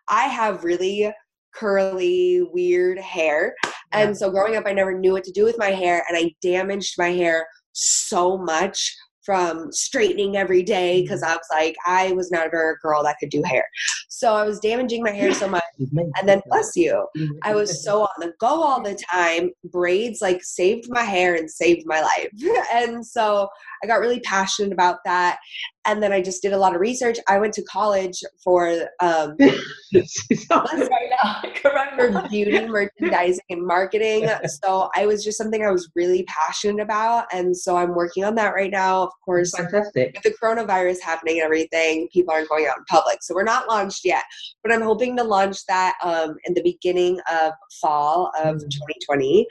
[0.09, 1.13] i have really
[1.55, 3.55] curly weird hair.
[3.93, 6.35] And so growing up i never knew what to do with my hair and i
[6.41, 8.95] damaged my hair so much
[9.25, 11.23] from straightening every day because.
[11.23, 13.65] I was like, I was not a girl that could do hair.
[14.09, 15.63] So I was damaging my hair so much.
[16.19, 17.07] And then, bless you,
[17.43, 19.51] I was so on the go all the time.
[19.65, 22.31] Braids like saved my hair and saved my life.
[22.73, 23.49] and so
[23.83, 25.39] I got really passionate about that
[25.85, 27.19] and then I just did a lot of research.
[27.29, 29.37] I went to college for um,
[31.97, 34.29] for beauty merchandising and marketing.
[34.63, 38.35] So I was just something I was really passionate about, and so I'm working on
[38.37, 39.03] that right now.
[39.03, 40.15] Of course, fantastic.
[40.15, 43.69] With the coronavirus happening and everything, people aren't going out in public, so we're not
[43.69, 44.25] launched yet.
[44.63, 48.71] But I'm hoping to launch that um, in the beginning of fall of mm.
[48.71, 49.47] 2020,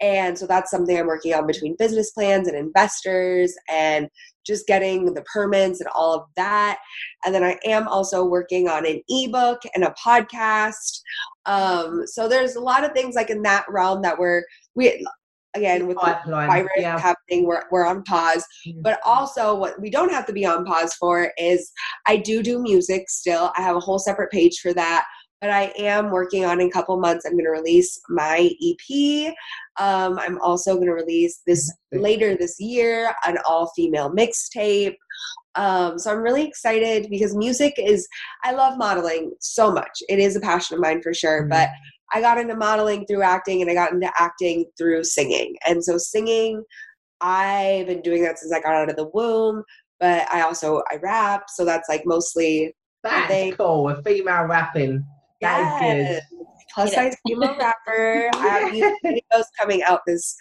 [0.00, 4.08] and so that's something I'm working on between business plans and investors and
[4.46, 6.78] just getting the permits and all of that.
[7.24, 11.00] And then I am also working on an ebook and a podcast.
[11.46, 14.44] Um, so there's a lot of things like in that realm that we're
[14.74, 15.04] we
[15.54, 16.98] again with the virus yeah.
[16.98, 18.82] happening we're, we're on pause mm-hmm.
[18.82, 21.72] but also what we don't have to be on pause for is
[22.06, 25.06] i do do music still i have a whole separate page for that
[25.40, 27.24] but I am working on in a couple months.
[27.24, 29.34] I'm going to release my EP.
[29.78, 34.96] Um, I'm also going to release this later this year an all female mixtape.
[35.54, 38.06] Um, so I'm really excited because music is,
[38.44, 40.02] I love modeling so much.
[40.08, 41.42] It is a passion of mine for sure.
[41.42, 41.50] Mm-hmm.
[41.50, 41.68] But
[42.12, 45.56] I got into modeling through acting and I got into acting through singing.
[45.66, 46.62] And so singing,
[47.20, 49.64] I've been doing that since I got out of the womb.
[49.98, 53.88] But I also I rap, so that's like mostly that's cool.
[53.88, 55.02] A female rapping
[55.40, 56.22] yes.
[56.74, 58.28] Plus size female rapper.
[58.34, 60.36] I have videos coming out this,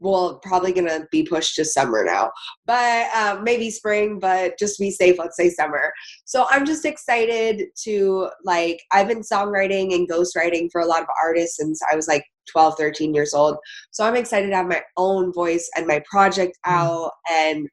[0.00, 2.30] well, probably gonna be pushed to summer now,
[2.66, 4.18] but um, maybe spring.
[4.18, 5.92] But just be safe, let's say summer.
[6.24, 8.82] So I'm just excited to like.
[8.92, 12.74] I've been songwriting and ghostwriting for a lot of artists since I was like 12,
[12.76, 13.56] 13 years old.
[13.92, 16.72] So I'm excited to have my own voice and my project mm.
[16.72, 17.68] out, and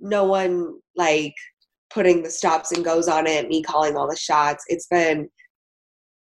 [0.00, 1.34] no one like
[1.92, 3.48] putting the stops and goes on it.
[3.48, 4.64] Me calling all the shots.
[4.68, 5.28] It's been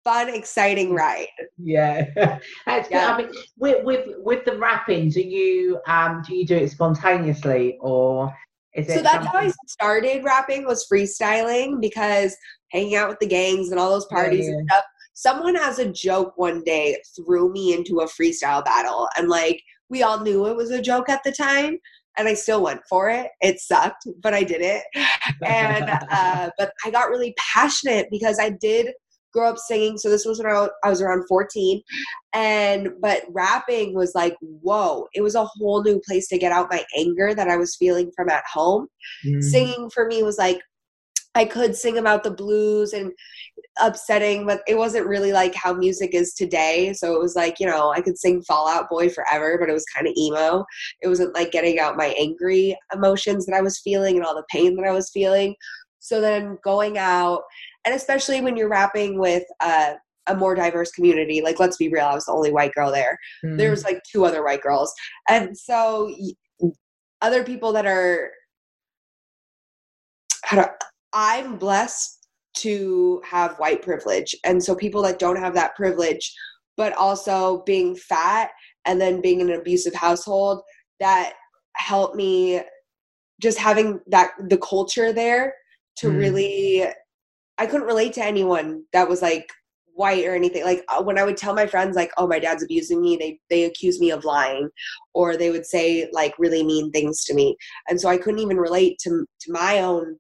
[0.05, 1.26] fun, exciting ride.
[1.59, 2.40] Yeah, yeah.
[2.66, 7.78] I mean, with with with the rapping, do you um do you do it spontaneously
[7.80, 8.34] or?
[8.74, 9.32] Is so that's something?
[9.32, 12.36] how I started rapping was freestyling because
[12.70, 14.59] hanging out with the gangs and all those parties yeah, yeah.
[14.59, 14.84] and stuff.
[15.14, 20.05] Someone has a joke one day threw me into a freestyle battle and like we
[20.05, 21.78] all knew it was a joke at the time
[22.16, 23.28] and I still went for it.
[23.40, 24.84] It sucked, but I did it.
[25.44, 28.92] And uh, but I got really passionate because I did
[29.32, 29.98] grow up singing.
[29.98, 31.82] So this was when I was around 14.
[32.32, 36.70] And, but rapping was like, whoa, it was a whole new place to get out
[36.70, 38.88] my anger that I was feeling from at home.
[39.26, 39.42] Mm.
[39.42, 40.60] Singing for me was like,
[41.34, 43.12] I could sing about the blues and
[43.80, 46.92] upsetting, but it wasn't really like how music is today.
[46.92, 49.72] So it was like, you know, I could sing Fall Out Boy forever, but it
[49.72, 50.64] was kind of emo.
[51.02, 54.44] It wasn't like getting out my angry emotions that I was feeling and all the
[54.50, 55.54] pain that I was feeling.
[56.01, 57.42] So then going out
[57.84, 59.94] and especially when you're rapping with uh,
[60.26, 63.18] a more diverse community like let's be real i was the only white girl there.
[63.44, 63.57] Mm.
[63.57, 64.92] there was like two other white girls.
[65.28, 66.14] And so
[67.22, 68.30] other people that are
[71.12, 72.16] i'm blessed
[72.57, 74.34] to have white privilege.
[74.44, 76.34] And so people that don't have that privilege
[76.76, 78.51] but also being fat
[78.86, 80.62] and then being in an abusive household
[80.98, 81.34] that
[81.76, 82.62] helped me
[83.40, 85.55] just having that the culture there
[86.01, 86.16] to mm.
[86.16, 86.86] really
[87.59, 89.51] I couldn't relate to anyone that was like
[89.94, 90.64] white or anything.
[90.64, 93.38] Like uh, when I would tell my friends like, "Oh, my dad's abusing me," they
[93.51, 94.70] they accuse me of lying,
[95.12, 97.57] or they would say like really mean things to me,
[97.88, 100.16] and so I couldn't even relate to to my own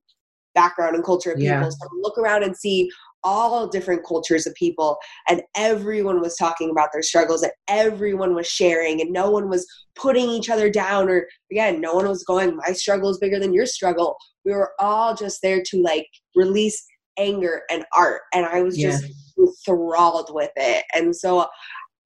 [0.54, 1.62] background and culture of people.
[1.62, 1.68] Yeah.
[1.68, 2.90] So look around and see
[3.22, 4.96] all different cultures of people
[5.28, 9.66] and everyone was talking about their struggles and everyone was sharing and no one was
[9.94, 13.52] putting each other down or again no one was going my struggle is bigger than
[13.52, 16.82] your struggle we were all just there to like release
[17.18, 19.44] anger and art and i was just yeah.
[19.46, 21.46] enthralled with it and so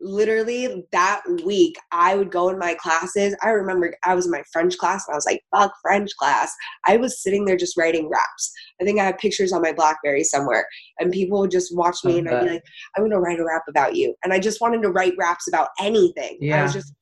[0.00, 3.36] literally that week I would go in my classes.
[3.42, 6.52] I remember I was in my French class and I was like, fuck French class.
[6.86, 8.52] I was sitting there just writing raps.
[8.80, 10.66] I think I have pictures on my Blackberry somewhere.
[10.98, 12.62] And people would just watch me and I'd be like,
[12.96, 14.14] I'm gonna write a rap about you.
[14.24, 16.38] And I just wanted to write raps about anything.
[16.60, 16.92] I was just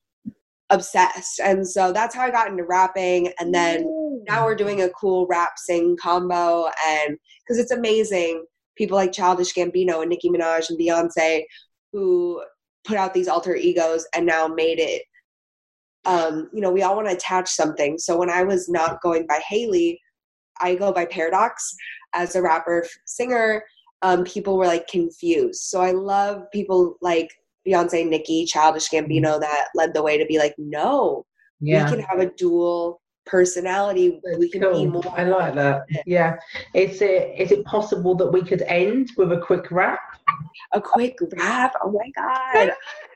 [0.69, 1.39] obsessed.
[1.39, 3.31] And so that's how I got into rapping.
[3.39, 3.85] And then
[4.27, 9.53] now we're doing a cool rap sing combo and because it's amazing people like childish
[9.53, 11.43] gambino and nicki minaj and beyonce
[11.91, 12.41] who
[12.85, 15.03] put out these alter egos and now made it
[16.05, 17.97] um you know we all want to attach something.
[17.97, 19.99] So when i was not going by haley
[20.59, 21.73] i go by paradox
[22.13, 23.63] as a rapper singer
[24.01, 25.61] um people were like confused.
[25.63, 27.31] So i love people like
[27.67, 31.25] beyonce nicki childish gambino that led the way to be like no
[31.61, 31.85] yeah.
[31.85, 34.19] we can have a dual personality.
[34.37, 35.03] We can be more.
[35.17, 35.83] I like that.
[36.05, 36.37] Yeah.
[36.73, 39.99] Is it is it possible that we could end with a quick wrap?
[40.73, 41.73] A quick rap.
[41.83, 42.69] Oh my god.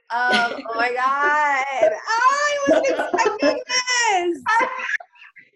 [0.09, 1.91] Um, oh my god.
[2.07, 4.43] I wasn't expecting this.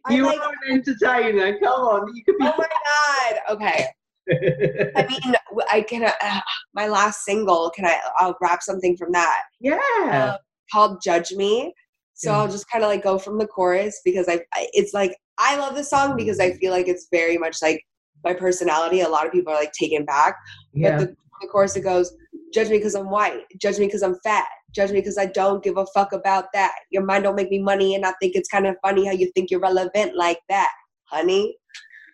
[0.10, 1.60] You like, are an entertainer.
[1.60, 2.46] Come on, you could be.
[2.46, 3.40] oh my god.
[3.52, 3.86] Okay.
[4.96, 5.36] I mean,
[5.72, 6.04] I can.
[6.04, 6.42] Uh,
[6.74, 7.70] my last single.
[7.70, 8.00] Can I?
[8.18, 9.44] I'll rap something from that.
[9.60, 9.80] yeah.
[10.04, 10.38] uh,
[10.72, 11.74] called Judge Me.
[12.22, 12.38] So Yeah.
[12.38, 15.58] I'll just kind of like go from the chorus because I, I it's like I
[15.58, 16.60] love the song because I mm-hmm.
[16.60, 17.84] feel like it's very much like
[18.24, 19.02] my personality.
[19.02, 20.36] A lot of people are like taken back.
[20.72, 21.00] yeah.
[21.00, 22.14] But the, the chorus it goes,
[22.54, 23.42] Judge me because I'm white.
[23.60, 24.46] Judge me because I'm fat.
[24.76, 26.74] Judge me because I don't give a fuck about that.
[26.92, 29.32] Your mind don't make me money, and I think it's kind of funny how you
[29.34, 30.70] think you're relevant like that,
[31.06, 31.56] honey.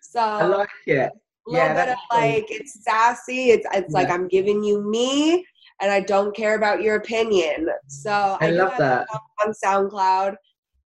[0.00, 0.96] So I like it.
[0.96, 2.20] a little yeah, bit of cool.
[2.20, 3.50] like it's sassy.
[3.50, 5.44] It's it's like I'm giving you me,
[5.80, 7.68] and I don't care about your opinion.
[7.86, 9.06] So I do love that.
[9.44, 10.34] on SoundCloud,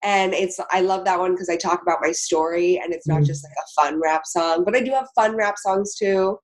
[0.03, 3.21] and it's I love that one because I talk about my story, and it's not
[3.21, 3.25] Mm.
[3.27, 6.37] just like a fun rap song, but I do have fun rap songs too.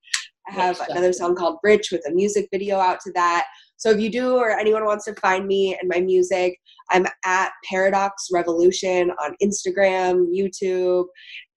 [0.47, 3.45] I have another song called Rich with a music video out to that.
[3.77, 6.59] So if you do or anyone wants to find me and my music,
[6.91, 11.05] I'm at Paradox Revolution on Instagram, YouTube,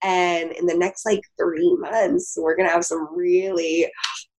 [0.03, 3.91] and in the next like three months, we're gonna have some really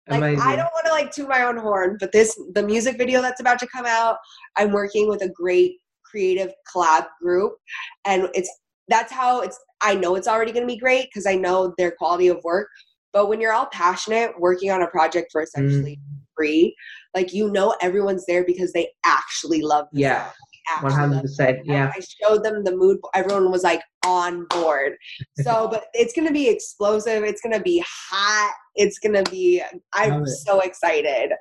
[0.10, 0.42] like Amazing.
[0.42, 3.42] I don't want to like toot my own horn, but this the music video that's
[3.42, 4.18] about to come out,
[4.56, 7.54] I'm working with a great creative collab group,
[8.06, 8.50] and it's
[8.88, 9.60] that's how it's.
[9.82, 12.68] I know it's already going to be great because I know their quality of work.
[13.14, 16.22] But when you're all passionate working on a project for essentially Mm.
[16.36, 16.76] free,
[17.16, 19.88] like you know everyone's there because they actually love.
[19.94, 20.30] Yeah.
[20.82, 21.60] One hundred percent.
[21.66, 21.92] Yeah.
[21.96, 23.00] I showed them the mood.
[23.16, 24.94] Everyone was like on board.
[25.42, 27.24] So, but it's gonna be explosive.
[27.24, 28.54] It's gonna be hot.
[28.76, 29.62] It's gonna be.
[29.94, 31.32] I'm so excited.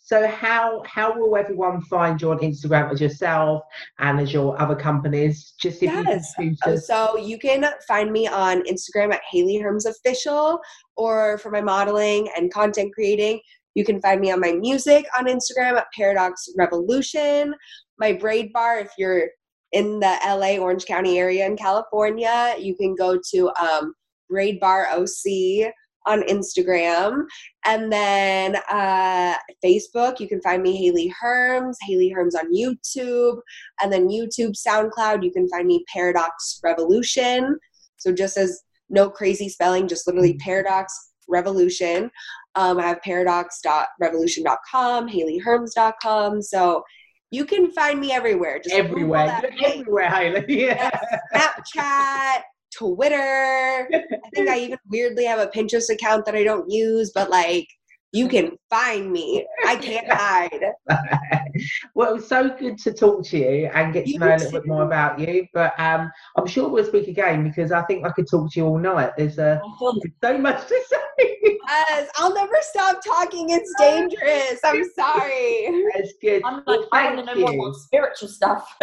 [0.00, 3.62] So how how will everyone find you on Instagram as yourself
[3.98, 5.52] and as your other companies?
[5.60, 6.32] Just if Yes.
[6.38, 6.78] you choose to.
[6.78, 10.60] So you can find me on Instagram at Hayley Herms Official,
[10.96, 13.40] or for my modeling and content creating,
[13.74, 17.54] you can find me on my music on Instagram at Paradox Revolution.
[17.98, 19.28] My braid bar, if you're
[19.72, 23.94] in the LA Orange County area in California, you can go to um,
[24.28, 25.72] Braid Bar OC
[26.06, 27.24] on Instagram.
[27.66, 33.40] And then uh, Facebook, you can find me Hayley Herms, Hayley Herms on YouTube.
[33.82, 37.58] And then YouTube, SoundCloud, you can find me Paradox Revolution.
[37.98, 42.10] So just as no crazy spelling, just literally Paradox Revolution.
[42.54, 46.42] Um, I have paradox.revolution.com, hayleyherms.com.
[46.42, 46.82] So
[47.30, 48.58] you can find me everywhere.
[48.62, 49.26] Just everywhere.
[49.26, 49.80] that You're name.
[49.80, 50.44] everywhere, Hayley.
[50.66, 50.90] Yeah.
[51.34, 52.42] Snapchat,
[52.76, 53.88] Twitter.
[53.92, 57.66] I think I even weirdly have a Pinterest account that I don't use, but like
[58.12, 59.46] you can find me.
[59.66, 60.72] I can't hide.
[61.94, 64.36] well, it was so good to talk to you and get to You know a
[64.36, 65.46] little bit more about you.
[65.52, 68.66] But um, I'm sure we'll speak again because I think I could talk to you
[68.66, 69.12] all night.
[69.16, 71.58] There's uh, I feel so much to say.
[71.68, 73.50] Yes, I'll never stop talking.
[73.50, 74.60] It's dangerous.
[74.64, 75.84] I'm sorry.
[75.94, 76.42] That's good.
[76.44, 78.74] I'm like, Well, I want to know more about spiritual stuff.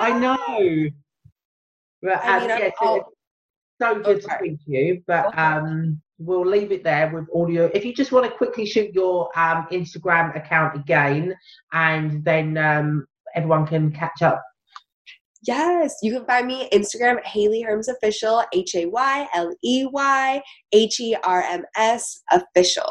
[0.00, 0.88] I know.
[2.02, 2.72] But I um, mean, I'm yes,
[3.80, 4.36] so good to Okay.
[4.38, 5.02] speak to you.
[5.06, 5.40] But Okay.
[5.40, 7.70] um, we'll leave it there with all your.
[7.74, 11.34] If you just want to quickly shoot your um, Instagram account again,
[11.72, 14.44] and then um, everyone can catch up.
[15.46, 20.42] Yes, you can find me Instagram Hayley Herms Official, H A Y L E Y
[20.72, 22.90] H E R M S Official.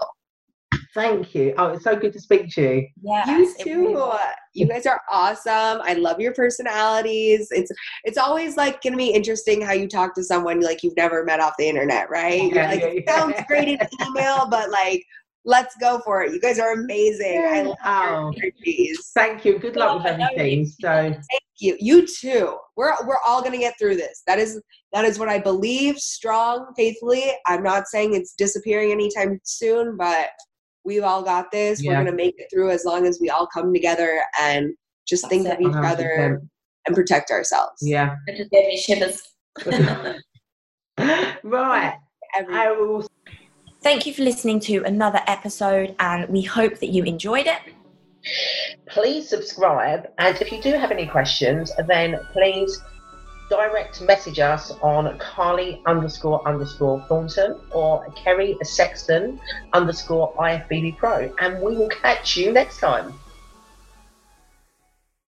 [0.95, 1.53] Thank you.
[1.57, 2.87] Oh, it's so good to speak to you.
[3.03, 3.25] yeah.
[3.37, 4.11] you too.
[4.53, 5.81] You guys are awesome.
[5.83, 7.47] I love your personalities.
[7.51, 7.71] It's
[8.05, 11.39] it's always like gonna be interesting how you talk to someone like you've never met
[11.39, 12.41] off the internet, right?
[12.41, 13.15] You're Yeah, like yeah, it yeah.
[13.19, 13.77] sounds great in
[14.07, 15.03] email, but like
[15.45, 16.33] let's go for it.
[16.33, 17.45] You guys are amazing.
[17.47, 19.11] I love Oh, your energies.
[19.13, 19.59] thank you.
[19.59, 20.59] Good luck with Oh, I everything.
[20.61, 20.65] you.
[20.65, 21.13] So
[21.59, 24.61] you you too we're we're all gonna get through this that is
[24.93, 30.29] that is what i believe strong faithfully i'm not saying it's disappearing anytime soon but
[30.89, 31.81] we've all got this.
[31.81, 31.91] Yeah.
[31.91, 34.73] We're gonna make it through as long as we all come together and
[35.07, 35.53] just That's think it.
[35.53, 35.91] of each 100%.
[35.91, 36.41] other
[36.85, 37.77] and protect ourselves.
[37.81, 38.15] Yeah.
[38.27, 39.21] It just gave me shivers.
[41.43, 41.93] right.
[42.35, 43.07] Every- I will
[43.81, 47.59] Thank you for listening to another episode, and we hope that you enjoyed it.
[48.89, 52.81] please subscribe and if you do have any questions then please
[53.49, 59.39] direct message us on carly underscore underscore thornton or kerry sexton
[59.73, 61.33] underscore ifbb pro.
[61.39, 63.13] And we will catch you next time